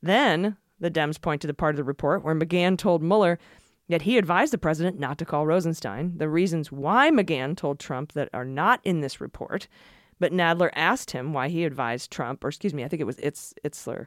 [0.02, 3.38] Then the Dems point to the part of the report where McGahn told Mueller
[3.88, 6.14] that he advised the president not to call Rosenstein.
[6.16, 9.68] The reasons why McGahn told Trump that are not in this report
[10.18, 13.16] but Nadler asked him why he advised Trump, or excuse me, I think it was
[13.16, 14.06] Itz, Itzler,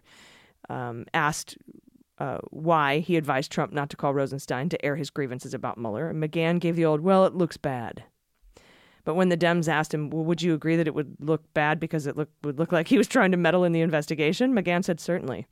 [0.70, 1.58] um, asked
[2.18, 6.10] uh, why he advised Trump not to call Rosenstein to air his grievances about Mueller.
[6.10, 8.04] And McGahn gave the old, well, it looks bad.
[9.06, 11.80] But when the Dems asked him, well, would you agree that it would look bad
[11.80, 14.54] because it look, would look like he was trying to meddle in the investigation?
[14.54, 15.48] McGahn said, certainly.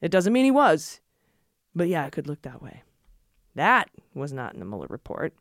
[0.00, 1.00] It doesn't mean he was,
[1.74, 2.82] but yeah, it could look that way.
[3.54, 5.34] That was not in the Mueller report.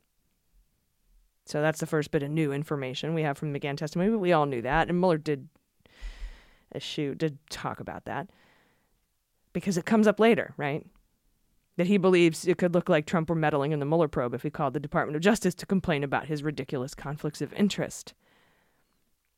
[1.45, 4.09] So that's the first bit of new information we have from McGahn testimony.
[4.09, 5.47] But we all knew that, and Mueller did
[5.85, 8.29] uh, eschew, did talk about that
[9.53, 10.85] because it comes up later, right?
[11.77, 14.43] That he believes it could look like Trump were meddling in the Mueller probe if
[14.43, 18.13] he called the Department of Justice to complain about his ridiculous conflicts of interest.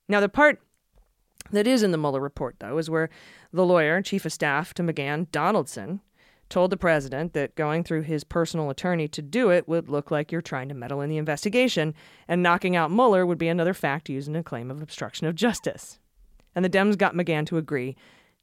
[0.07, 0.61] Now, the part
[1.51, 3.09] that is in the Mueller report, though, is where
[3.51, 6.01] the lawyer, chief of staff to McGahn, Donaldson,
[6.49, 10.31] told the president that going through his personal attorney to do it would look like
[10.31, 11.93] you're trying to meddle in the investigation,
[12.27, 15.35] and knocking out Mueller would be another fact used in a claim of obstruction of
[15.35, 15.99] justice.
[16.55, 17.95] And the Dems got McGahn to agree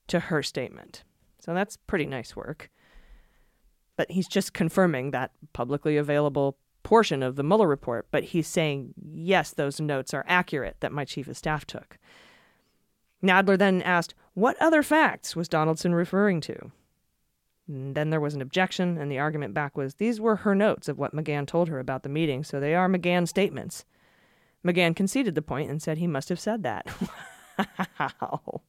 [0.08, 1.04] to her statement.
[1.40, 2.70] So that's pretty nice work.
[3.96, 8.94] But he's just confirming that publicly available portion of the Mueller report, but he's saying,
[9.02, 11.98] yes, those notes are accurate that my chief of staff took.
[13.22, 16.70] Nadler then asked, What other facts was Donaldson referring to?
[17.66, 20.98] Then there was an objection, and the argument back was these were her notes of
[20.98, 23.84] what McGahn told her about the meeting, so they are McGahn statements.
[24.64, 26.86] McGahn conceded the point and said he must have said that.
[27.98, 28.62] wow.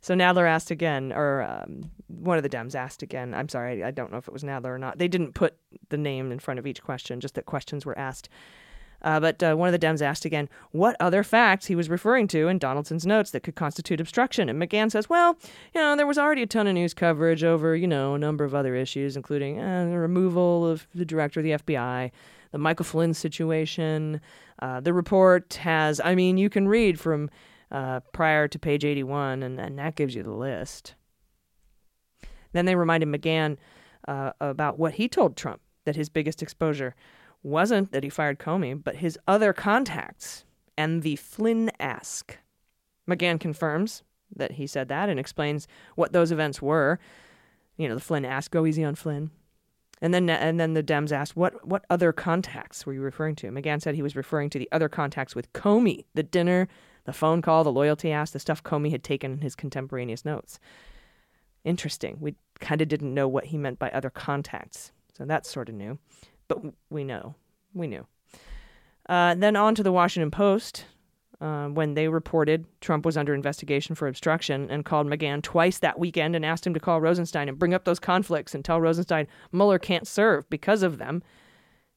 [0.00, 3.34] So Nadler asked again, or um, one of the Dems asked again.
[3.34, 4.98] I'm sorry, I don't know if it was Nadler or not.
[4.98, 5.56] They didn't put
[5.88, 8.28] the name in front of each question, just that questions were asked.
[9.02, 12.26] Uh, but uh, one of the Dems asked again what other facts he was referring
[12.28, 14.48] to in Donaldson's notes that could constitute obstruction.
[14.48, 15.38] And McGahn says, well,
[15.74, 18.44] you know, there was already a ton of news coverage over, you know, a number
[18.44, 22.10] of other issues, including uh, the removal of the director of the FBI,
[22.50, 24.20] the Michael Flynn situation.
[24.60, 27.30] Uh, the report has, I mean, you can read from
[27.70, 30.94] uh, prior to page 81, and, and that gives you the list.
[32.52, 33.58] Then they reminded McGahn
[34.06, 36.94] uh, about what he told Trump that his biggest exposure
[37.42, 40.44] wasn't that he fired Comey, but his other contacts
[40.76, 42.38] and the Flynn ask.
[43.08, 44.02] McGahn confirms
[44.34, 46.98] that he said that and explains what those events were.
[47.76, 49.30] You know, the Flynn ask, go easy on Flynn.
[50.00, 53.50] And then and then the Dems asked, what what other contacts were you referring to?
[53.50, 56.68] McGahn said he was referring to the other contacts with Comey, the dinner,
[57.04, 60.60] the phone call, the loyalty ask, the stuff Comey had taken in his contemporaneous notes.
[61.64, 62.18] Interesting.
[62.20, 64.92] We kind of didn't know what he meant by other contacts.
[65.16, 65.98] So that's sort of new
[66.48, 66.58] but
[66.90, 67.34] we know.
[67.74, 68.06] We knew.
[69.08, 70.84] Uh, then on to the Washington Post,
[71.40, 75.98] uh, when they reported Trump was under investigation for obstruction and called McGahn twice that
[75.98, 79.28] weekend and asked him to call Rosenstein and bring up those conflicts and tell Rosenstein
[79.52, 81.22] Mueller can't serve because of them.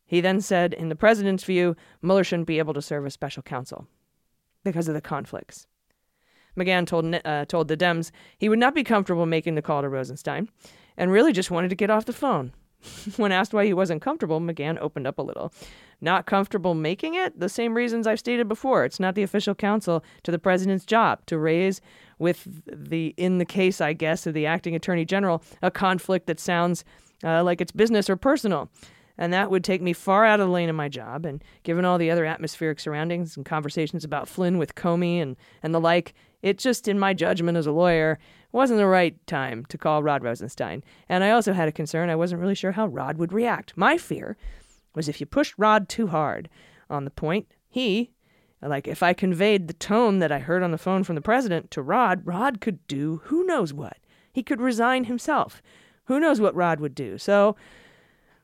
[0.06, 3.42] He then said, in the president's view, Mueller shouldn't be able to serve as special
[3.42, 3.88] counsel
[4.64, 5.66] because of the conflicts.
[6.58, 9.90] McGahn told, uh, told the Dems he would not be comfortable making the call to
[9.90, 10.50] Rosenstein
[10.98, 12.54] and really just wanted to get off the phone.
[13.18, 15.54] when asked why he wasn't comfortable, McGahn opened up a little.
[16.02, 17.40] Not comfortable making it?
[17.40, 18.86] The same reasons I've stated before.
[18.86, 21.80] It's not the official counsel to the president's job to raise,
[22.18, 26.40] with the in the case, I guess, of the acting attorney general, a conflict that
[26.40, 26.84] sounds
[27.24, 28.70] uh, like it's business or personal.
[29.18, 31.26] And that would take me far out of the lane of my job.
[31.26, 35.76] And given all the other atmospheric surroundings and conversations about Flynn with Comey and, and
[35.76, 38.18] the like, it just, in my judgment as a lawyer,
[38.52, 40.84] wasn't the right time to call Rod Rosenstein.
[41.08, 42.10] And I also had a concern.
[42.10, 43.78] I wasn't really sure how Rod would react.
[43.78, 44.38] My fear
[44.94, 46.50] was if you pushed Rod too hard
[46.90, 48.12] on the point, he,
[48.62, 51.72] like if I conveyed the tone that I heard on the phone from the president
[51.72, 53.98] to Rod, Rod could do who knows what.
[54.34, 55.62] He could resign himself.
[56.06, 57.18] Who knows what Rod would do?
[57.18, 57.56] So,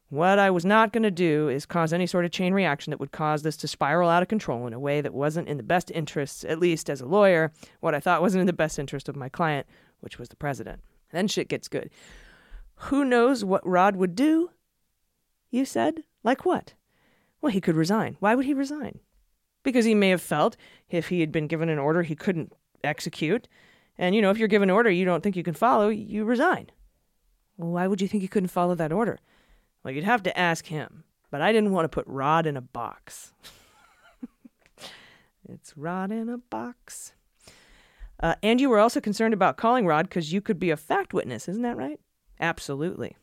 [0.10, 3.00] what I was not going to do is cause any sort of chain reaction that
[3.00, 5.64] would cause this to spiral out of control in a way that wasn't in the
[5.64, 9.10] best interests, at least as a lawyer, what I thought wasn't in the best interest
[9.10, 9.68] of my client,
[10.00, 10.82] which was the president.
[11.12, 11.90] Then shit gets good.
[12.76, 14.52] Who knows what Rod would do?
[15.50, 16.04] You said?
[16.24, 16.74] Like what?
[17.42, 18.18] Well, he could resign.
[18.20, 19.00] Why would he resign?
[19.64, 20.58] Because he may have felt
[20.90, 23.48] if he had been given an order he couldn't execute,
[23.98, 26.24] and you know, if you're given an order you don't think you can follow, you
[26.24, 26.70] resign.
[27.58, 29.20] Well, why would you think you couldn't follow that order?
[29.84, 32.62] Well, you'd have to ask him, but I didn't want to put Rod in a
[32.62, 33.34] box.
[35.50, 37.14] it's Rod in a box.
[38.20, 41.14] Uh, and you were also concerned about calling Rod because you could be a fact
[41.14, 42.00] witness, isn't that right?
[42.40, 43.16] Absolutely.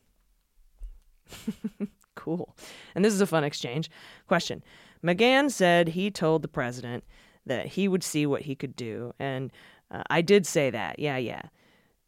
[2.15, 2.57] cool.
[2.95, 3.91] And this is a fun exchange.
[4.27, 4.63] Question
[5.03, 7.05] McGahn said he told the president
[7.47, 9.13] that he would see what he could do.
[9.19, 9.53] And
[9.91, 10.99] uh, I did say that.
[10.99, 11.43] Yeah, yeah.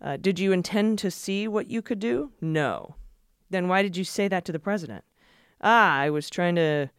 [0.01, 2.33] Uh, did you intend to see what you could do?
[2.41, 2.97] No.
[3.51, 5.05] Then why did you say that to the president?
[5.61, 6.91] Ah, I was trying to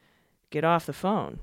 [0.50, 1.40] get off the phone.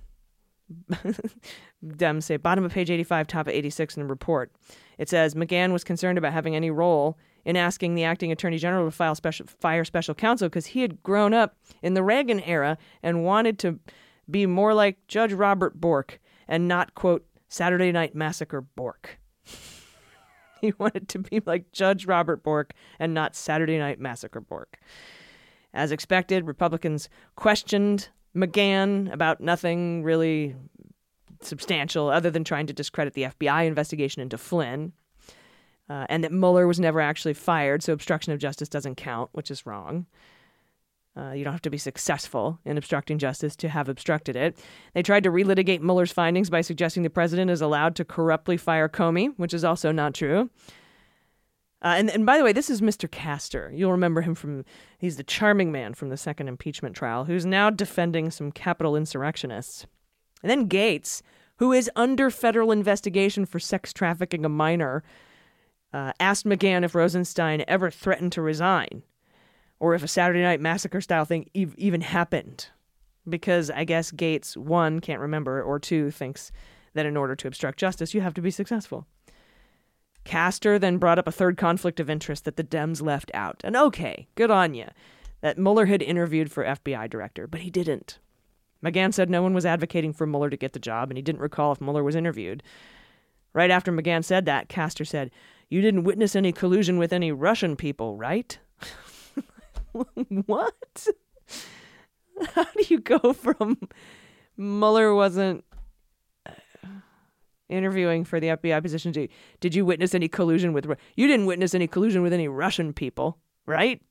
[1.97, 4.53] Dem say bottom of page 85, top of 86 in the report.
[4.99, 8.87] It says McGahn was concerned about having any role in asking the acting attorney general
[8.87, 12.79] to file special, fire special counsel because he had grown up in the Reagan era
[13.03, 13.79] and wanted to
[14.31, 19.18] be more like Judge Robert Bork and not, quote, Saturday Night Massacre Bork.
[20.61, 24.79] he wanted to be like Judge Robert Bork and not Saturday Night Massacre Bork.
[25.75, 30.57] As expected, Republicans questioned McGahn about nothing really
[31.46, 34.92] substantial other than trying to discredit the FBI investigation into Flynn.
[35.88, 39.50] Uh, and that Mueller was never actually fired, so obstruction of justice doesn't count, which
[39.50, 40.07] is wrong.
[41.16, 44.59] Uh, you don't have to be successful in obstructing justice to have obstructed it.
[44.94, 48.88] They tried to relitigate Mueller's findings by suggesting the president is allowed to corruptly fire
[48.88, 50.50] Comey, which is also not true.
[51.83, 53.09] Uh, and, and by the way, this is Mr.
[53.09, 53.70] Castor.
[53.74, 54.64] You'll remember him from,
[54.98, 59.87] he's the charming man from the second impeachment trial who's now defending some Capitol insurrectionists.
[60.44, 61.22] And then Gaetz,
[61.57, 65.02] who is under federal investigation for sex trafficking a minor,
[65.90, 69.04] uh, asked McGahn if Rosenstein ever threatened to resign
[69.80, 72.68] or if a Saturday Night Massacre style thing ev- even happened.
[73.26, 76.52] Because I guess Gaetz, one, can't remember, or two, thinks
[76.92, 79.07] that in order to obstruct justice, you have to be successful.
[80.24, 83.62] Castor then brought up a third conflict of interest that the Dems left out.
[83.64, 84.88] And okay, good on you,
[85.40, 88.18] that Mueller had interviewed for FBI director, but he didn't.
[88.85, 91.40] McGahn said no one was advocating for Mueller to get the job, and he didn't
[91.40, 92.62] recall if Mueller was interviewed.
[93.55, 95.31] Right after McGahn said that, Castor said,
[95.70, 98.59] You didn't witness any collusion with any Russian people, right?
[100.47, 101.07] what?
[102.55, 103.79] How do you go from
[104.57, 105.64] Mueller wasn't
[106.44, 106.88] uh,
[107.68, 109.29] interviewing for the FBI position to
[109.61, 113.38] did you witness any collusion with you didn't witness any collusion with any Russian people,
[113.66, 114.03] right?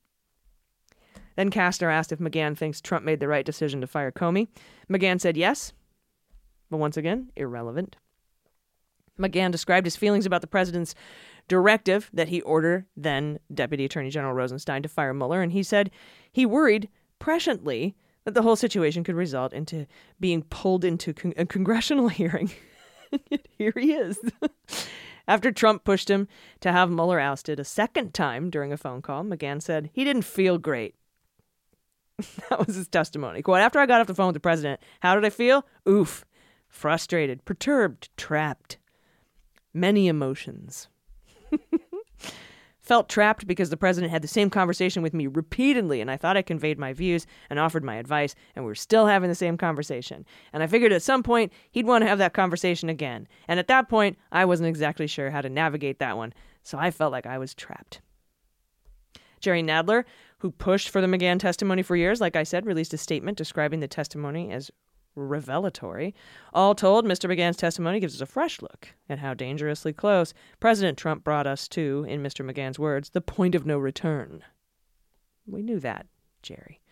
[1.36, 4.48] Then Castor asked if McGahn thinks Trump made the right decision to fire Comey.
[4.90, 5.72] McGahn said yes,
[6.70, 7.96] but once again, irrelevant.
[9.18, 10.94] McGahn described his feelings about the president's
[11.46, 15.90] directive that he ordered then Deputy Attorney General Rosenstein to fire Mueller, and he said
[16.32, 16.88] he worried
[17.20, 17.94] presciently
[18.24, 19.86] that the whole situation could result into
[20.18, 22.50] being pulled into con- a congressional hearing.
[23.56, 24.18] Here he is.
[25.28, 26.28] After Trump pushed him
[26.60, 30.22] to have Mueller ousted a second time during a phone call, McGahn said he didn't
[30.22, 30.94] feel great.
[32.50, 33.42] that was his testimony.
[33.42, 35.66] Quote, after I got off the phone with the president, how did I feel?
[35.88, 36.24] Oof.
[36.68, 38.78] Frustrated, perturbed, trapped.
[39.72, 40.88] Many emotions.
[42.80, 46.36] Felt trapped because the president had the same conversation with me repeatedly, and I thought
[46.36, 49.56] I conveyed my views and offered my advice, and we were still having the same
[49.56, 50.26] conversation.
[50.52, 53.26] And I figured at some point he'd want to have that conversation again.
[53.48, 56.90] And at that point, I wasn't exactly sure how to navigate that one, so I
[56.90, 58.02] felt like I was trapped.
[59.40, 60.04] Jerry Nadler,
[60.44, 63.80] who pushed for the McGahn testimony for years, like I said, released a statement describing
[63.80, 64.70] the testimony as
[65.14, 66.14] revelatory.
[66.52, 67.34] All told, Mr.
[67.34, 71.66] McGahn's testimony gives us a fresh look at how dangerously close President Trump brought us
[71.68, 72.44] to, in Mr.
[72.44, 74.44] McGahn's words, the point of no return.
[75.46, 76.08] We knew that,
[76.42, 76.82] Jerry.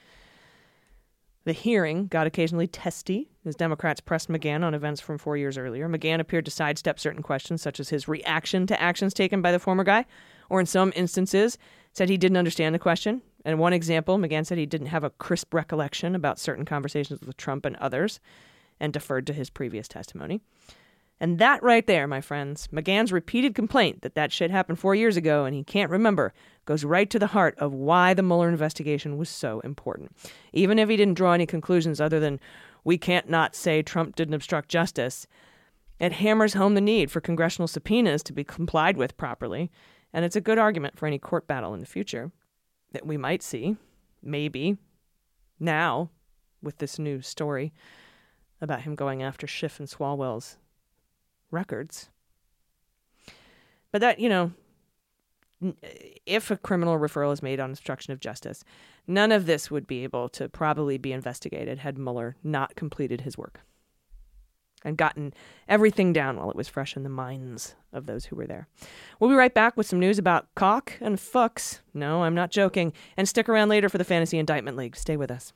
[1.45, 5.91] The hearing got occasionally testy as Democrats pressed McGahn on events from four years earlier.
[5.91, 9.59] McGahn appeared to sidestep certain questions, such as his reaction to actions taken by the
[9.59, 10.07] former guy,
[10.49, 11.59] or in some instances,
[11.93, 15.11] said he didn't understand the question and one example, McGahn said he didn't have a
[15.11, 18.21] crisp recollection about certain conversations with Trump and others
[18.79, 20.41] and deferred to his previous testimony.
[21.21, 25.17] And that right there, my friends, McGahn's repeated complaint that that shit happened four years
[25.17, 29.17] ago and he can't remember goes right to the heart of why the Mueller investigation
[29.17, 30.17] was so important.
[30.53, 32.41] Even if he didn't draw any conclusions other than
[32.85, 35.29] we can't not say Trump didn't obstruct justice,
[36.01, 39.71] it hammers home the need for congressional subpoenas to be complied with properly,
[40.13, 42.33] and it's a good argument for any court battle in the future
[42.93, 43.77] that we might see,
[44.23, 44.77] maybe,
[45.59, 46.11] now
[46.63, 47.73] with this new story
[48.61, 50.57] about him going after Schiff and Swalwell's
[51.51, 52.09] records.
[53.91, 54.53] But that, you know,
[55.65, 58.65] eh, if a criminal referral is made on obstruction of justice,
[59.07, 63.37] none of this would be able to probably be investigated had Mueller not completed his
[63.37, 63.61] work
[64.85, 65.35] and gotten
[65.69, 68.69] everything down while it was fresh in the minds of those who were there.
[69.19, 71.81] We'll be right back with some news about Calk and Fuchs.
[71.95, 72.93] No, I'm not joking.
[73.17, 74.97] And stick around later for the Fantasy Indictment League.
[74.97, 75.53] Stay with us.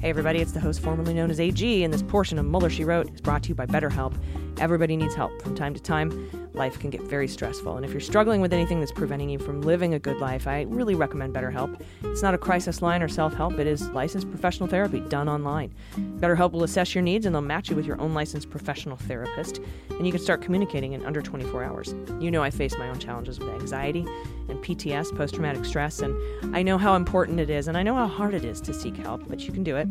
[0.00, 2.84] Hey, everybody, it's the host formerly known as AG, and this portion of Mueller, She
[2.84, 4.14] Wrote is brought to you by BetterHelp.
[4.58, 6.45] Everybody needs help from time to time.
[6.56, 9.60] Life can get very stressful, and if you're struggling with anything that's preventing you from
[9.60, 11.78] living a good life, I really recommend BetterHelp.
[12.02, 15.74] It's not a crisis line or self help, it is licensed professional therapy done online.
[16.18, 19.60] BetterHelp will assess your needs and they'll match you with your own licensed professional therapist,
[19.90, 21.94] and you can start communicating in under 24 hours.
[22.20, 24.06] You know, I face my own challenges with anxiety
[24.48, 27.94] and PTS, post traumatic stress, and I know how important it is, and I know
[27.94, 29.88] how hard it is to seek help, but you can do it.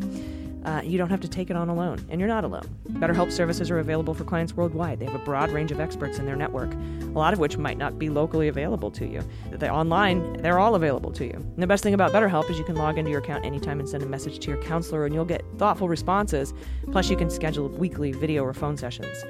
[0.66, 2.68] Uh, you don't have to take it on alone, and you're not alone.
[2.90, 4.98] BetterHelp services are available for clients worldwide.
[4.98, 7.78] They have a broad range of experts in their network, a lot of which might
[7.78, 9.22] not be locally available to you.
[9.52, 11.32] They're online, they're all available to you.
[11.32, 13.88] And the best thing about BetterHelp is you can log into your account anytime and
[13.88, 16.52] send a message to your counselor, and you'll get thoughtful responses.
[16.90, 19.24] Plus, you can schedule weekly video or phone sessions.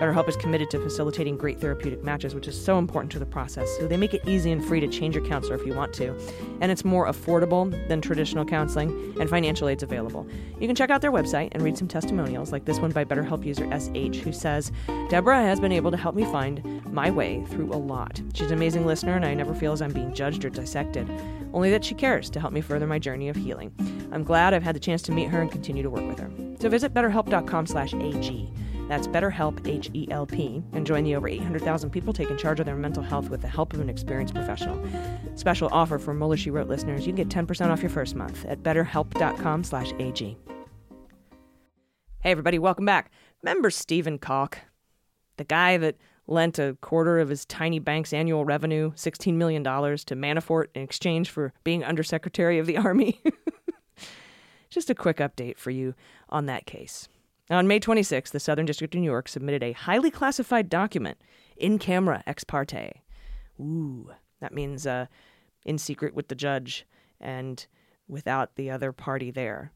[0.00, 3.68] BetterHelp is committed to facilitating great therapeutic matches, which is so important to the process.
[3.78, 6.16] So they make it easy and free to change your counselor if you want to.
[6.60, 10.24] And it's more affordable than traditional counseling, and financial aid's available.
[10.60, 13.44] You can check out their website and read some testimonials, like this one by BetterHelp
[13.44, 14.70] user SH, who says,
[15.08, 18.22] Deborah has been able to help me find my way through a lot.
[18.34, 21.10] She's an amazing listener, and I never feel as I'm being judged or dissected,
[21.52, 23.72] only that she cares to help me further my journey of healing.
[24.12, 26.30] I'm glad I've had the chance to meet her and continue to work with her.
[26.60, 28.52] So visit betterhelp.com slash AG.
[28.88, 32.66] That's BetterHelp, H E L P, and join the over 800,000 people taking charge of
[32.66, 34.82] their mental health with the help of an experienced professional.
[35.36, 38.44] Special offer for Mueller She Wrote listeners: you can get 10% off your first month
[38.46, 40.36] at BetterHelp.com/ag.
[42.20, 43.12] Hey, everybody, welcome back.
[43.42, 44.58] Remember Stephen Calk,
[45.36, 50.16] the guy that lent a quarter of his tiny bank's annual revenue, $16 million, to
[50.16, 53.22] Manafort in exchange for being Undersecretary of the Army?
[54.70, 55.94] Just a quick update for you
[56.28, 57.08] on that case.
[57.50, 61.18] On May 26, the Southern District of New York submitted a highly classified document
[61.56, 63.02] in camera ex parte.
[63.58, 65.06] Ooh, that means uh,
[65.64, 66.86] in secret with the judge
[67.20, 67.66] and
[68.06, 69.72] without the other party there.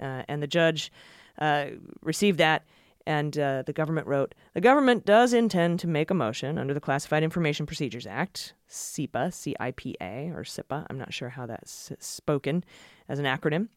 [0.00, 0.90] Uh, and the judge
[1.38, 1.66] uh,
[2.02, 2.64] received that,
[3.06, 6.80] and uh, the government wrote The government does intend to make a motion under the
[6.80, 11.46] Classified Information Procedures Act, CIPA, C I P A, or CIPA, I'm not sure how
[11.46, 12.64] that's spoken
[13.08, 13.68] as an acronym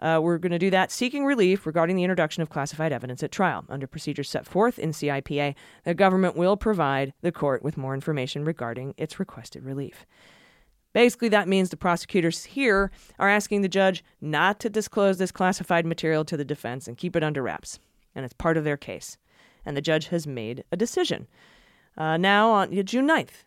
[0.00, 3.30] uh, we're going to do that seeking relief regarding the introduction of classified evidence at
[3.30, 3.64] trial.
[3.68, 8.44] Under procedures set forth in CIPA, the government will provide the court with more information
[8.44, 10.04] regarding its requested relief.
[10.92, 15.84] Basically, that means the prosecutors here are asking the judge not to disclose this classified
[15.84, 17.80] material to the defense and keep it under wraps.
[18.14, 19.18] And it's part of their case.
[19.66, 21.26] And the judge has made a decision.
[21.96, 23.44] Uh, now, on June 9th,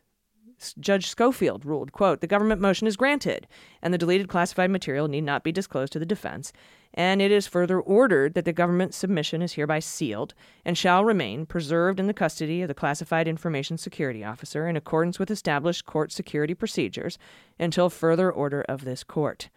[0.79, 3.47] Judge Schofield ruled, quote, the government motion is granted,
[3.81, 6.51] and the deleted classified material need not be disclosed to the defense,
[6.93, 10.33] and it is further ordered that the government submission is hereby sealed
[10.65, 15.19] and shall remain preserved in the custody of the classified information security officer in accordance
[15.19, 17.19] with established court security procedures
[17.59, 19.49] until further order of this court.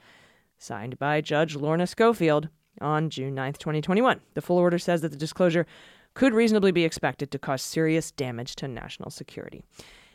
[0.59, 4.21] Signed by Judge Lorna Schofield on June 9, 2021.
[4.35, 5.67] The full order says that the disclosure
[6.13, 9.63] could reasonably be expected to cause serious damage to national security.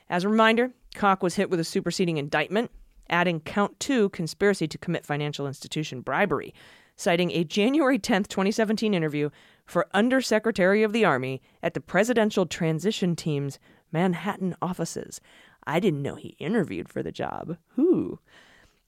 [0.10, 2.72] As a reminder, Calk was hit with a superseding indictment,
[3.10, 6.54] adding count two conspiracy to commit financial institution bribery,
[6.96, 9.30] citing a January 10, 2017 interview
[9.66, 13.60] for Undersecretary of the Army at the Presidential Transition Team's
[13.92, 15.20] Manhattan offices.
[15.66, 17.58] I didn't know he interviewed for the job.
[17.70, 18.20] Who?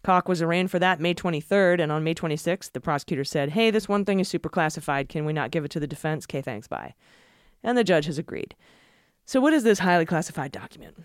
[0.04, 3.72] Calk was arraigned for that May 23rd, and on May 26th, the prosecutor said, Hey,
[3.72, 5.10] this one thing is super classified.
[5.10, 6.26] Can we not give it to the defense?
[6.26, 6.94] Okay, thanks, bye.
[7.64, 8.56] And the judge has agreed.
[9.28, 10.96] So, what is this highly classified document?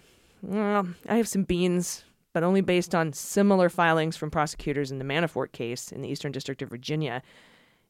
[0.43, 5.05] Well, I have some beans, but only based on similar filings from prosecutors in the
[5.05, 7.21] Manafort case in the Eastern District of Virginia.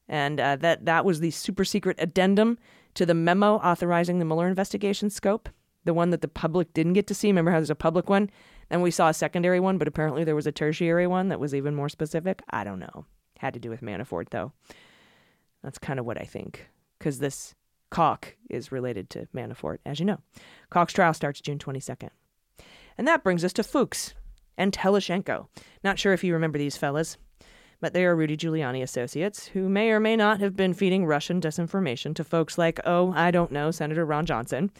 [0.09, 2.57] And uh, that, that was the super secret addendum
[2.95, 5.49] to the memo authorizing the Mueller investigation scope,
[5.85, 7.27] the one that the public didn't get to see.
[7.27, 8.31] Remember how there's a public one?
[8.71, 11.53] And we saw a secondary one, but apparently there was a tertiary one that was
[11.53, 12.41] even more specific.
[12.49, 13.05] I don't know.
[13.37, 14.51] Had to do with Manafort, though.
[15.63, 16.69] That's kind of what I think.
[16.97, 17.53] Because this
[17.93, 20.19] Calk is related to Manafort, as you know.
[20.71, 22.09] Calk's trial starts June 22nd.
[22.97, 24.15] And that brings us to Fuchs
[24.57, 25.47] and Telizhenko.
[25.83, 27.17] Not sure if you remember these fellas,
[27.79, 31.39] but they are Rudy Giuliani associates who may or may not have been feeding Russian
[31.39, 34.71] disinformation to folks like, oh, I don't know, Senator Ron Johnson.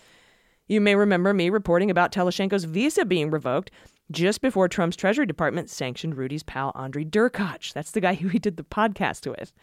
[0.68, 3.70] You may remember me reporting about Telizhenko's visa being revoked
[4.10, 7.74] just before Trump's Treasury Department sanctioned Rudy's pal Andrei Derkach.
[7.74, 9.54] That's the guy who he did the podcast with.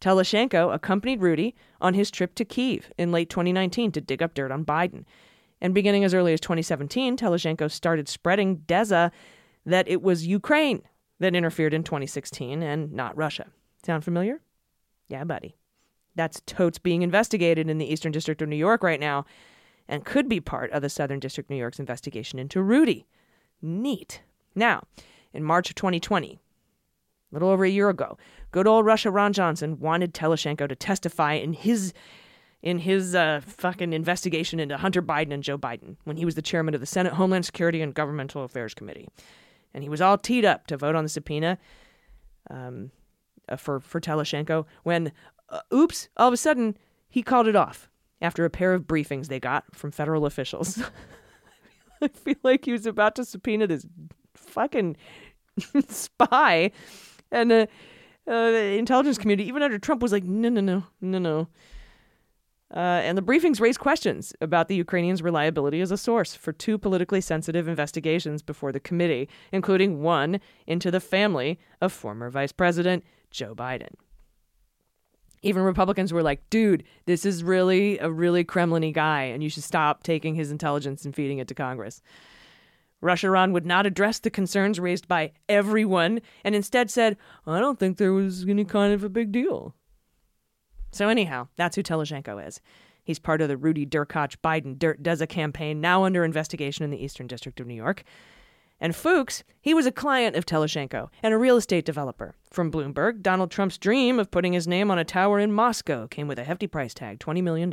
[0.00, 4.50] Telizhenko accompanied Rudy on his trip to Kiev in late 2019 to dig up dirt
[4.50, 5.04] on Biden.
[5.60, 9.10] And beginning as early as 2017, Telizhenko started spreading Deza
[9.66, 10.82] that it was Ukraine
[11.18, 13.46] that interfered in 2016 and not Russia.
[13.84, 14.40] Sound familiar?
[15.08, 15.56] Yeah, buddy.
[16.14, 19.26] That's totes being investigated in the Eastern District of New York right now
[19.86, 23.06] and could be part of the Southern District of New York's investigation into Rudy.
[23.60, 24.22] Neat.
[24.54, 24.84] Now,
[25.32, 26.40] in March of 2020,
[27.30, 28.16] a little over a year ago,
[28.50, 31.92] good old Russia Ron Johnson wanted Telizhenko to testify in his
[32.62, 36.42] in his uh, fucking investigation into Hunter Biden and Joe Biden when he was the
[36.42, 39.08] chairman of the Senate Homeland Security and Governmental Affairs Committee,
[39.72, 41.58] and he was all teed up to vote on the subpoena
[42.50, 42.90] um,
[43.48, 45.12] uh, for for Telizhenko when,
[45.48, 46.76] uh, oops, all of a sudden
[47.08, 47.90] he called it off
[48.22, 50.82] after a pair of briefings they got from federal officials.
[52.02, 53.86] I feel like he was about to subpoena this
[54.34, 54.96] fucking
[55.88, 56.70] spy
[57.30, 57.68] and
[58.26, 61.48] uh, the intelligence community, even under Trump, was like, no, no, no, no, no.
[62.72, 66.78] Uh, and the briefings raised questions about the Ukrainians' reliability as a source for two
[66.78, 73.02] politically sensitive investigations before the committee, including one into the family of former Vice President
[73.32, 73.94] Joe Biden.
[75.42, 79.64] Even Republicans were like, dude, this is really a really Kremlin guy, and you should
[79.64, 82.02] stop taking his intelligence and feeding it to Congress.
[83.00, 87.78] Russia Ron would not address the concerns raised by everyone and instead said, I don't
[87.78, 89.74] think there was any kind of a big deal.
[90.92, 92.60] So, anyhow, that's who Telizhenko is.
[93.04, 97.02] He's part of the Rudy Derkach Biden Dirt Deza campaign, now under investigation in the
[97.02, 98.04] Eastern District of New York.
[98.80, 102.34] And Fuchs, he was a client of Telizhenko and a real estate developer.
[102.50, 106.26] From Bloomberg, Donald Trump's dream of putting his name on a tower in Moscow came
[106.26, 107.72] with a hefty price tag $20 million.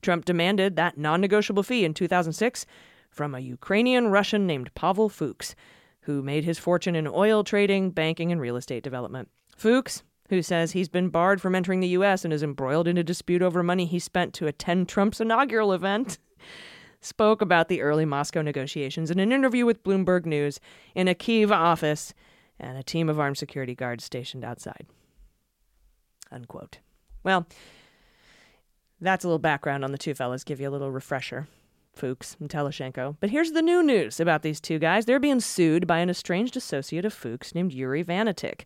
[0.00, 2.64] Trump demanded that non negotiable fee in 2006
[3.12, 5.54] from a Ukrainian Russian named Pavel Fuchs,
[6.02, 9.28] who made his fortune in oil trading, banking, and real estate development.
[9.56, 12.24] Fuchs, who says he's been barred from entering the U.S.
[12.24, 16.18] and is embroiled in a dispute over money he spent to attend Trump's inaugural event,
[17.00, 20.58] spoke about the early Moscow negotiations in an interview with Bloomberg News
[20.94, 22.14] in a Kiev office
[22.58, 24.86] and a team of armed security guards stationed outside.
[26.30, 26.78] Unquote.
[27.22, 27.46] Well,
[29.00, 31.48] that's a little background on the two fellas, give you a little refresher.
[31.92, 33.16] Fuchs and Telizhenko.
[33.20, 35.04] But here's the new news about these two guys.
[35.04, 38.62] They're being sued by an estranged associate of Fuchs named Yuri Vanetik.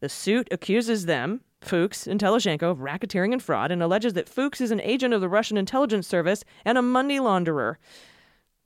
[0.00, 4.60] The suit accuses them, Fuchs and Telizhenko, of racketeering and fraud and alleges that Fuchs
[4.60, 7.76] is an agent of the Russian intelligence service and a money launderer.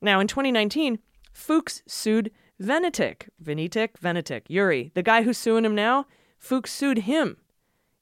[0.00, 0.98] Now, in 2019,
[1.32, 2.30] Fuchs sued
[2.61, 6.07] Vanetik, Vanetik, Vanetik, Yuri, the guy who's suing him now.
[6.38, 7.38] Fuchs sued him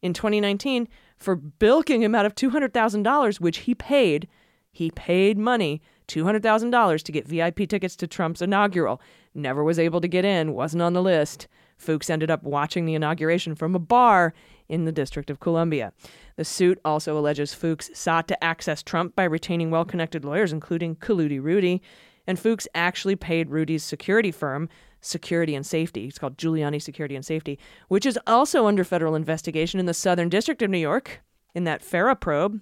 [0.03, 4.27] in 2019 for bilking him out of $200,000, which he paid.
[4.73, 9.01] He paid money, $200,000, to get VIP tickets to Trump's inaugural.
[9.35, 11.49] Never was able to get in, wasn't on the list.
[11.77, 14.35] Fuchs ended up watching the inauguration from a bar
[14.69, 15.93] in the District of Columbia.
[16.37, 20.97] The suit also alleges Fuchs sought to access Trump by retaining well connected lawyers, including
[20.97, 21.83] Kaludi Rudy.
[22.27, 24.69] And Fuchs actually paid Rudy's security firm,
[25.01, 27.59] Security and Safety, it's called Giuliani Security and Safety,
[27.89, 31.23] which is also under federal investigation in the Southern District of New York
[31.55, 32.61] in that FARA probe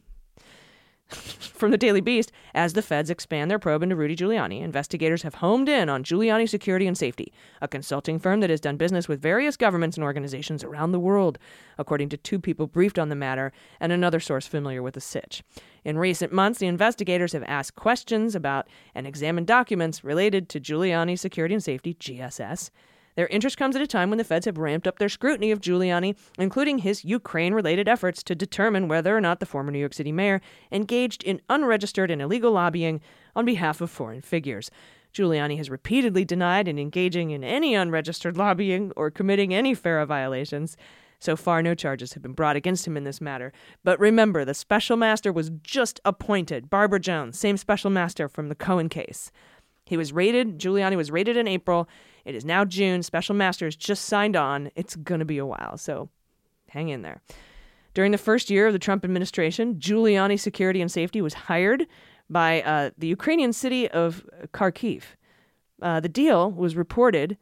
[1.58, 5.36] from the Daily Beast, as the feds expand their probe into Rudy Giuliani, investigators have
[5.36, 9.20] homed in on Giuliani Security and Safety, a consulting firm that has done business with
[9.20, 11.38] various governments and organizations around the world,
[11.76, 15.42] according to two people briefed on the matter and another source familiar with the sitch.
[15.84, 21.18] In recent months, the investigators have asked questions about and examined documents related to Giuliani
[21.18, 22.70] Security and Safety, GSS,
[23.18, 25.60] their interest comes at a time when the feds have ramped up their scrutiny of
[25.60, 29.92] Giuliani, including his Ukraine related efforts to determine whether or not the former New York
[29.92, 30.40] City mayor
[30.70, 33.00] engaged in unregistered and illegal lobbying
[33.34, 34.70] on behalf of foreign figures.
[35.12, 40.76] Giuliani has repeatedly denied in engaging in any unregistered lobbying or committing any FARA violations.
[41.18, 43.52] So far, no charges have been brought against him in this matter.
[43.82, 46.70] But remember, the special master was just appointed.
[46.70, 49.32] Barbara Jones, same special master from the Cohen case.
[49.88, 51.88] He was raided, Giuliani was raided in April.
[52.28, 53.02] It is now June.
[53.02, 54.70] Special Masters just signed on.
[54.76, 56.10] It's going to be a while, so
[56.68, 57.22] hang in there.
[57.94, 61.86] During the first year of the Trump administration, Giuliani Security and Safety was hired
[62.28, 65.04] by uh, the Ukrainian city of Kharkiv.
[65.80, 67.38] Uh, the deal was reported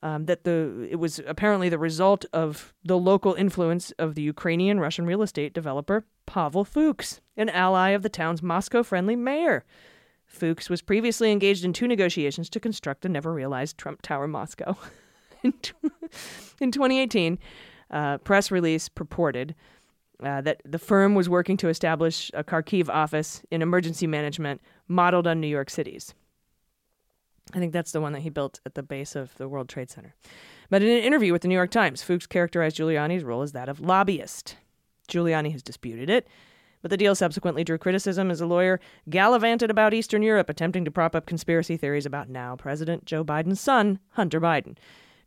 [0.00, 4.78] um, that the it was apparently the result of the local influence of the Ukrainian
[4.78, 9.64] Russian real estate developer Pavel Fuchs, an ally of the town's Moscow-friendly mayor.
[10.30, 14.76] Fuchs was previously engaged in two negotiations to construct the never realized Trump Tower Moscow.
[15.42, 15.52] in
[16.70, 17.38] 2018,
[17.90, 19.56] uh, press release purported
[20.22, 25.26] uh, that the firm was working to establish a Kharkiv office in emergency management modeled
[25.26, 26.14] on New York City's.
[27.52, 29.90] I think that's the one that he built at the base of the World Trade
[29.90, 30.14] Center.
[30.68, 33.68] But in an interview with the New York Times, Fuchs characterized Giuliani's role as that
[33.68, 34.56] of lobbyist.
[35.08, 36.28] Giuliani has disputed it
[36.82, 40.90] but the deal subsequently drew criticism as a lawyer gallivanted about Eastern Europe, attempting to
[40.90, 44.76] prop up conspiracy theories about now President Joe Biden's son, Hunter Biden.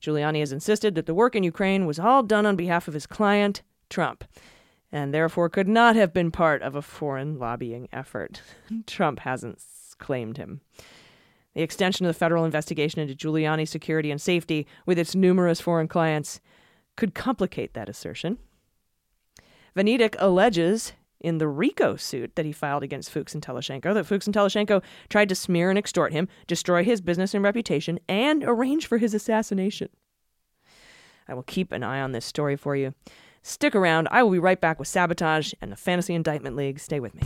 [0.01, 3.07] Giuliani has insisted that the work in Ukraine was all done on behalf of his
[3.07, 4.25] client, Trump,
[4.91, 8.41] and therefore could not have been part of a foreign lobbying effort.
[8.87, 9.59] Trump hasn't
[9.99, 10.61] claimed him.
[11.53, 15.87] The extension of the federal investigation into Giuliani's security and safety with its numerous foreign
[15.87, 16.41] clients
[16.95, 18.39] could complicate that assertion.
[19.75, 20.93] Vanetik alleges
[21.23, 24.83] in the RICO suit that he filed against Fuchs and Telizhenko that Fuchs and Telizhenko
[25.09, 29.13] tried to smear and extort him, destroy his business and reputation, and arrange for his
[29.13, 29.89] assassination.
[31.27, 32.93] I will keep an eye on this story for you.
[33.41, 34.07] Stick around.
[34.11, 36.79] I will be right back with Sabotage and the Fantasy Indictment League.
[36.79, 37.21] Stay with me.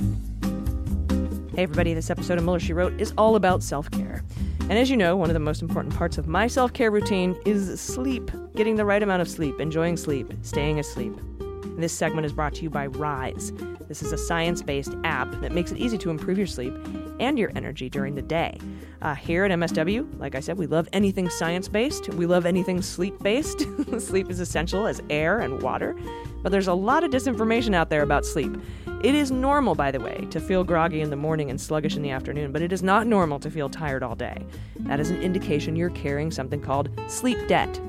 [1.55, 4.23] Hey, everybody, this episode of Mueller, She Wrote is all about self care.
[4.61, 7.35] And as you know, one of the most important parts of my self care routine
[7.45, 8.29] is sleep.
[8.55, 11.13] getting the right amount of sleep, enjoying sleep, staying asleep.
[11.77, 13.51] This segment is brought to you by Rise.
[13.87, 16.73] This is a science based app that makes it easy to improve your sleep
[17.19, 18.59] and your energy during the day.
[19.01, 22.09] Uh, here at MSW, like I said, we love anything science based.
[22.09, 23.65] We love anything sleep based.
[23.99, 25.95] sleep is essential as air and water,
[26.43, 28.55] but there's a lot of disinformation out there about sleep.
[29.03, 32.01] It is normal, by the way, to feel groggy in the morning and sluggish in
[32.01, 34.43] the afternoon, but it is not normal to feel tired all day.
[34.79, 37.79] That is an indication you're carrying something called sleep debt.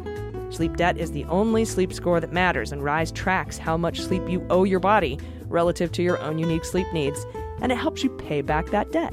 [0.51, 4.23] Sleep debt is the only sleep score that matters, and RISE tracks how much sleep
[4.29, 7.27] you owe your body relative to your own unique sleep needs,
[7.61, 9.13] and it helps you pay back that debt.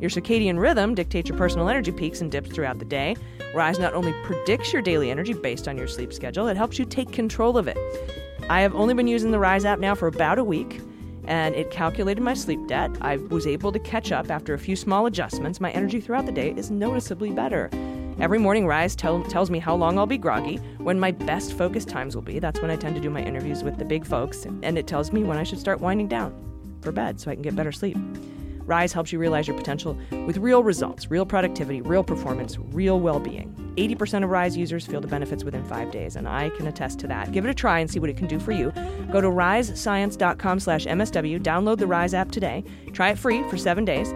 [0.00, 3.16] Your circadian rhythm dictates your personal energy peaks and dips throughout the day.
[3.54, 6.84] RISE not only predicts your daily energy based on your sleep schedule, it helps you
[6.84, 7.78] take control of it.
[8.50, 10.80] I have only been using the RISE app now for about a week,
[11.26, 12.90] and it calculated my sleep debt.
[13.00, 15.60] I was able to catch up after a few small adjustments.
[15.60, 17.70] My energy throughout the day is noticeably better.
[18.20, 21.84] Every morning, Rise tell, tells me how long I'll be groggy, when my best focus
[21.84, 22.38] times will be.
[22.38, 24.44] That's when I tend to do my interviews with the big folks.
[24.44, 26.32] And it tells me when I should start winding down
[26.80, 27.96] for bed so I can get better sleep.
[28.66, 33.20] Rise helps you realize your potential with real results, real productivity, real performance, real well
[33.20, 33.54] being.
[33.76, 37.06] 80% of Rise users feel the benefits within five days, and I can attest to
[37.08, 37.32] that.
[37.32, 38.72] Give it a try and see what it can do for you.
[39.10, 43.84] Go to risescience.com slash MSW, download the Rise app today, try it free for seven
[43.84, 44.14] days.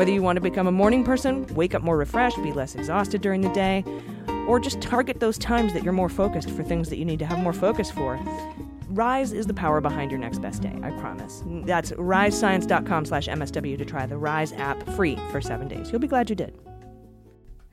[0.00, 3.20] Whether you want to become a morning person, wake up more refreshed, be less exhausted
[3.20, 3.84] during the day,
[4.48, 7.26] or just target those times that you're more focused for things that you need to
[7.26, 8.18] have more focus for.
[8.88, 11.42] Rise is the power behind your next best day, I promise.
[11.66, 15.92] That's risescience.com slash MSW to try the Rise app free for seven days.
[15.92, 16.58] You'll be glad you did.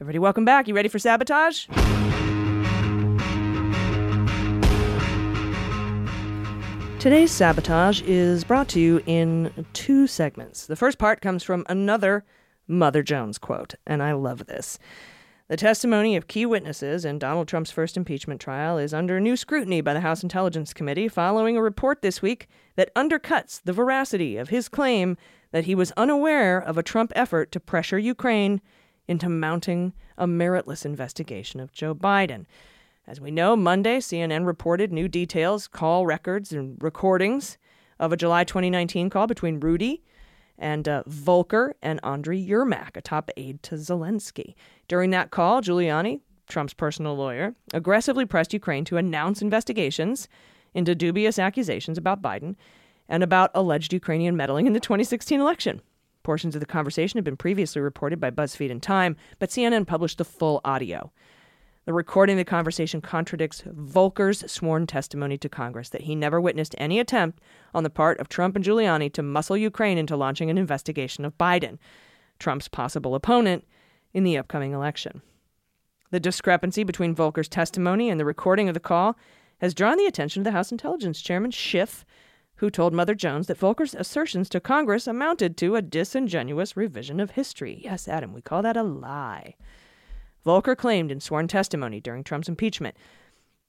[0.02, 0.68] Everybody, welcome back.
[0.68, 1.68] You ready for sabotage?
[7.08, 10.66] Today's sabotage is brought to you in two segments.
[10.66, 12.26] The first part comes from another
[12.68, 14.78] Mother Jones quote, and I love this.
[15.47, 19.80] The testimony of key witnesses in Donald Trump's first impeachment trial is under new scrutiny
[19.80, 24.49] by the House Intelligence Committee following a report this week that undercuts the veracity of
[24.49, 25.16] his claim
[25.51, 28.60] that he was unaware of a Trump effort to pressure Ukraine
[29.08, 32.47] into mounting a meritless investigation of Joe Biden.
[33.10, 37.58] As we know, Monday, CNN reported new details, call records, and recordings
[37.99, 40.03] of a July 2019 call between Rudy
[40.58, 44.55] and uh, Volker and Andriy Yermak, a top aide to Zelensky.
[44.89, 50.28] During that call, Giuliani, Trump's personal lawyer, aggressively pressed Ukraine to announce investigations
[50.74, 52.55] into dubious accusations about Biden
[53.08, 55.82] and about alleged Ukrainian meddling in the 2016 election.
[56.24, 60.18] Portions of the conversation had been previously reported by BuzzFeed and Time, but CNN published
[60.18, 61.14] the full audio.
[61.88, 66.76] The recording of the conversation contradicts Volker's sworn testimony to Congress that he never witnessed
[66.78, 67.40] any attempt
[67.74, 71.38] on the part of Trump and Giuliani to muscle Ukraine into launching an investigation of
[71.38, 71.78] Biden,
[72.40, 73.66] Trump's possible opponent,
[74.14, 75.22] in the upcoming election.
[76.12, 79.18] The discrepancy between Volker's testimony and the recording of the call
[79.60, 82.04] has drawn the attention of the House Intelligence Chairman Schiff,
[82.56, 87.32] who told Mother Jones that Volker's assertions to Congress amounted to a disingenuous revision of
[87.32, 87.80] history.
[87.82, 89.56] Yes, Adam, we call that a lie.
[90.44, 92.96] Volker claimed in sworn testimony during Trump's impeachment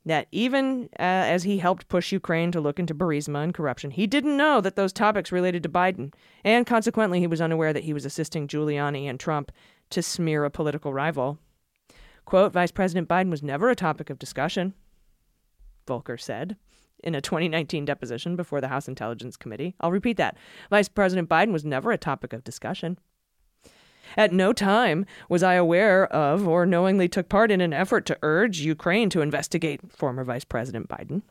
[0.05, 4.07] that even uh, as he helped push Ukraine to look into Burisma and corruption, he
[4.07, 6.13] didn't know that those topics related to Biden,
[6.45, 9.53] and consequently, he was unaware that he was assisting Giuliani and Trump
[9.91, 11.39] to smear a political rival.
[12.25, 14.75] Quote, Vice President Biden was never a topic of discussion,
[15.87, 16.57] Volker said
[17.03, 19.75] in a 2019 deposition before the House Intelligence Committee.
[19.81, 20.37] I'll repeat that.
[20.71, 22.99] Vice President Biden was never a topic of discussion.
[24.17, 28.19] At no time was I aware of or knowingly took part in an effort to
[28.23, 31.23] urge Ukraine to investigate former Vice President Biden.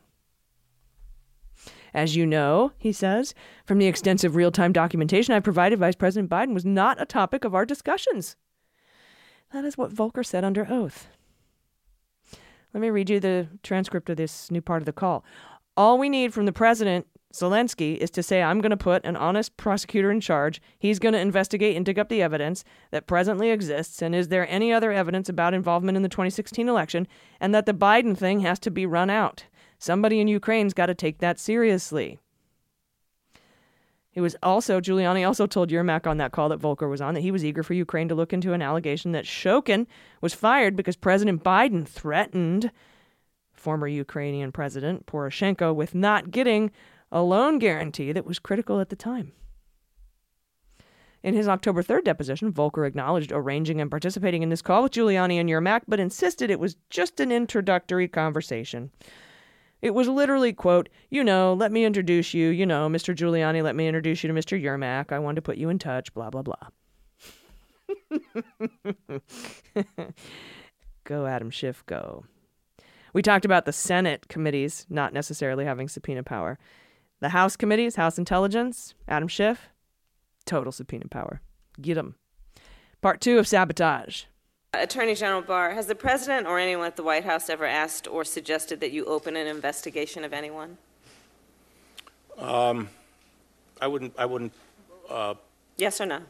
[1.94, 6.30] As you know, he says, from the extensive real time documentation I provided, Vice President
[6.30, 8.36] Biden was not a topic of our discussions.
[9.52, 11.08] That is what Volker said under oath.
[12.74, 15.24] Let me read you the transcript of this new part of the call.
[15.76, 19.16] All we need from the president Zelensky is to say, I'm going to put an
[19.16, 20.62] honest prosecutor in charge.
[20.78, 24.00] He's going to investigate and dig up the evidence that presently exists.
[24.00, 27.06] And is there any other evidence about involvement in the 2016 election?
[27.38, 29.44] And that the Biden thing has to be run out.
[29.78, 32.18] Somebody in Ukraine's got to take that seriously.
[34.14, 37.20] It was also, Giuliani also told Yermak on that call that Volker was on that
[37.20, 39.86] he was eager for Ukraine to look into an allegation that Shokin
[40.20, 42.72] was fired because President Biden threatened
[43.52, 46.70] former Ukrainian President Poroshenko with not getting
[47.10, 49.32] a loan guarantee that was critical at the time.
[51.22, 55.40] In his October 3rd deposition, Volker acknowledged arranging and participating in this call with Giuliani
[55.40, 58.90] and Yermak, but insisted it was just an introductory conversation.
[59.82, 63.14] It was literally, quote, you know, let me introduce you, you know, Mr.
[63.14, 64.60] Giuliani, let me introduce you to Mr.
[64.60, 65.12] Yermak.
[65.12, 66.56] I wanted to put you in touch, blah, blah, blah.
[71.04, 72.24] go, Adam Schiff, go.
[73.12, 76.58] We talked about the Senate committees not necessarily having subpoena power.
[77.20, 79.68] The House committees, House Intelligence, Adam Schiff,
[80.44, 81.40] total subpoena power.
[81.80, 82.14] Get them.
[83.00, 84.24] Part two of sabotage.
[84.74, 88.24] Attorney General Barr, has the president or anyone at the White House ever asked or
[88.24, 90.76] suggested that you open an investigation of anyone?
[92.36, 92.88] Um,
[93.80, 94.14] I wouldn't.
[94.18, 94.52] I wouldn't.
[95.08, 95.34] Uh,
[95.76, 96.20] Yes or no?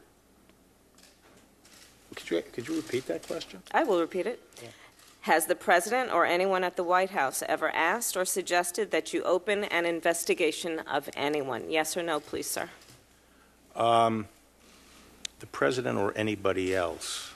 [2.14, 3.62] could you could you repeat that question?
[3.72, 4.42] I will repeat it.
[5.22, 9.22] Has the president or anyone at the White House ever asked or suggested that you
[9.24, 11.70] open an investigation of anyone?
[11.70, 12.70] Yes or no, please, sir?
[13.76, 14.26] Um,
[15.40, 17.32] the president or anybody else?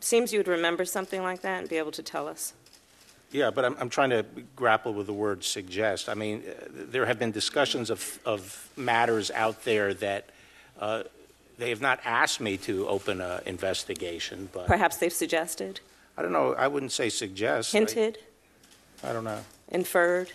[0.00, 2.54] Seems you would remember something like that and be able to tell us.
[3.30, 4.24] Yeah, but I'm, I'm trying to
[4.56, 6.08] grapple with the word suggest.
[6.08, 10.28] I mean, uh, there have been discussions of, of matters out there that
[10.78, 11.04] uh,
[11.58, 15.80] they have not asked me to open an investigation, but Perhaps they've suggested,
[16.16, 16.54] I don't know.
[16.54, 17.74] I wouldn't say suggest.
[17.74, 18.18] I- hinted,
[19.02, 19.40] I don't know.
[19.68, 20.30] inferred.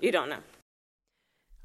[0.00, 0.38] You don't know.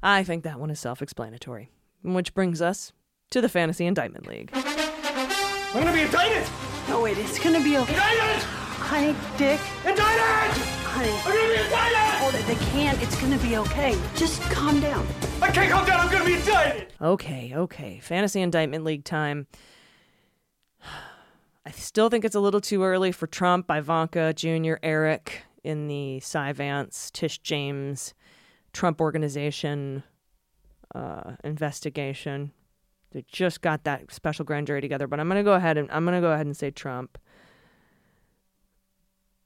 [0.02, 1.70] I think that one is self explanatory.
[2.02, 2.92] Which brings us
[3.30, 4.50] to the Fantasy Indictment League.
[4.52, 6.46] I'm gonna be indicted!
[6.88, 7.92] No, wait, it's gonna be okay.
[7.92, 8.42] Indicted!
[8.42, 9.60] Honey, Dick.
[9.84, 10.62] Indicted!
[10.84, 11.10] Honey.
[11.10, 11.96] I'm gonna be indicted!
[12.20, 13.02] Hold it, they can't.
[13.02, 13.98] It's gonna be okay.
[14.14, 15.06] Just calm down.
[15.42, 16.92] I can't calm down, I'm gonna be indicted!
[17.00, 17.98] Okay, okay.
[18.00, 19.46] Fantasy Indictment League time.
[21.66, 26.20] I still think it's a little too early for Trump, Ivanka, Jr., Eric in the
[26.20, 28.14] Cy Vance, Tish James,
[28.72, 30.04] Trump Organization
[30.94, 32.52] uh, investigation.
[33.10, 36.04] They just got that special grand jury together, but I'm gonna go ahead and I'm
[36.04, 37.18] gonna go ahead and say Trump,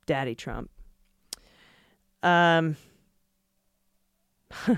[0.04, 0.68] Daddy Trump.
[2.22, 2.76] Um,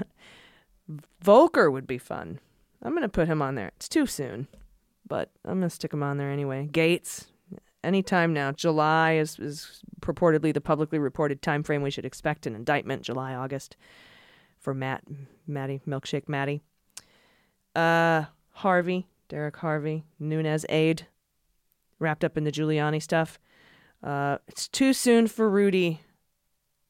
[1.20, 2.38] Volker would be fun.
[2.82, 3.72] I'm gonna put him on there.
[3.76, 4.47] It's too soon,
[5.09, 6.68] but I'm gonna stick him on there anyway.
[6.70, 7.32] Gaetz,
[7.85, 8.53] anytime now.
[8.53, 13.03] July is is purportedly the publicly reported time frame we should expect an indictment.
[13.03, 13.76] July, August,
[14.59, 15.03] for Matt,
[15.47, 16.62] Maddie, Milkshake Maddie,
[17.74, 21.07] Uh, Harvey, Derek Harvey, Nunes aide,
[21.99, 23.39] wrapped up in the Giuliani stuff.
[24.03, 26.01] Uh, it's too soon for Rudy.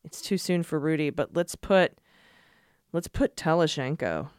[0.05, 1.99] It's too soon for Rudy, but let's put
[2.93, 4.30] let's put Telizhenko.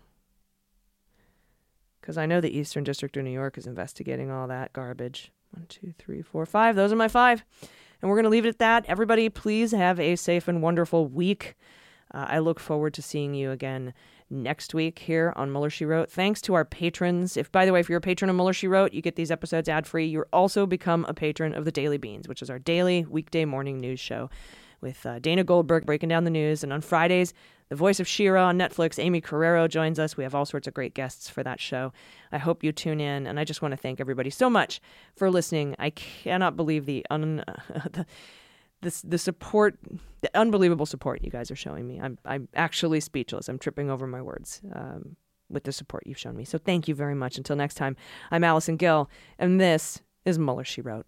[2.01, 5.31] Because I know the Eastern District of New York is investigating all that garbage.
[5.53, 6.75] One, two, three, four, five.
[6.75, 7.43] Those are my five.
[8.01, 8.85] And we're going to leave it at that.
[8.87, 11.55] Everybody, please have a safe and wonderful week.
[12.11, 13.93] Uh, I look forward to seeing you again
[14.31, 16.09] next week here on Mueller She Wrote.
[16.09, 17.37] Thanks to our patrons.
[17.37, 19.31] If, by the way, if you're a patron of Mueller She Wrote, you get these
[19.31, 20.07] episodes ad free.
[20.07, 23.79] You're also become a patron of the Daily Beans, which is our daily weekday morning
[23.79, 24.31] news show
[24.81, 26.63] with uh, Dana Goldberg breaking down the news.
[26.63, 27.33] And on Fridays,
[27.73, 30.15] the voice of She-Ra on Netflix, Amy Carrero, joins us.
[30.15, 31.91] We have all sorts of great guests for that show.
[32.31, 34.79] I hope you tune in, and I just want to thank everybody so much
[35.15, 35.75] for listening.
[35.79, 37.43] I cannot believe the un.
[37.91, 38.05] the,
[38.83, 39.79] this, the support,
[40.21, 41.99] the unbelievable support you guys are showing me.
[41.99, 43.49] I'm, I'm actually speechless.
[43.49, 45.15] I'm tripping over my words um,
[45.49, 46.45] with the support you've shown me.
[46.45, 47.39] So thank you very much.
[47.39, 47.95] Until next time,
[48.29, 49.09] I'm Allison Gill,
[49.39, 51.07] and this is Mueller She Wrote.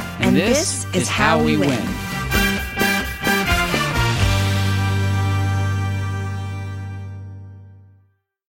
[0.21, 1.69] And, and this, this, is how, how we win.
[1.69, 1.79] win.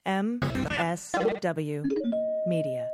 [0.05, 1.87] MSW
[2.47, 2.91] Media.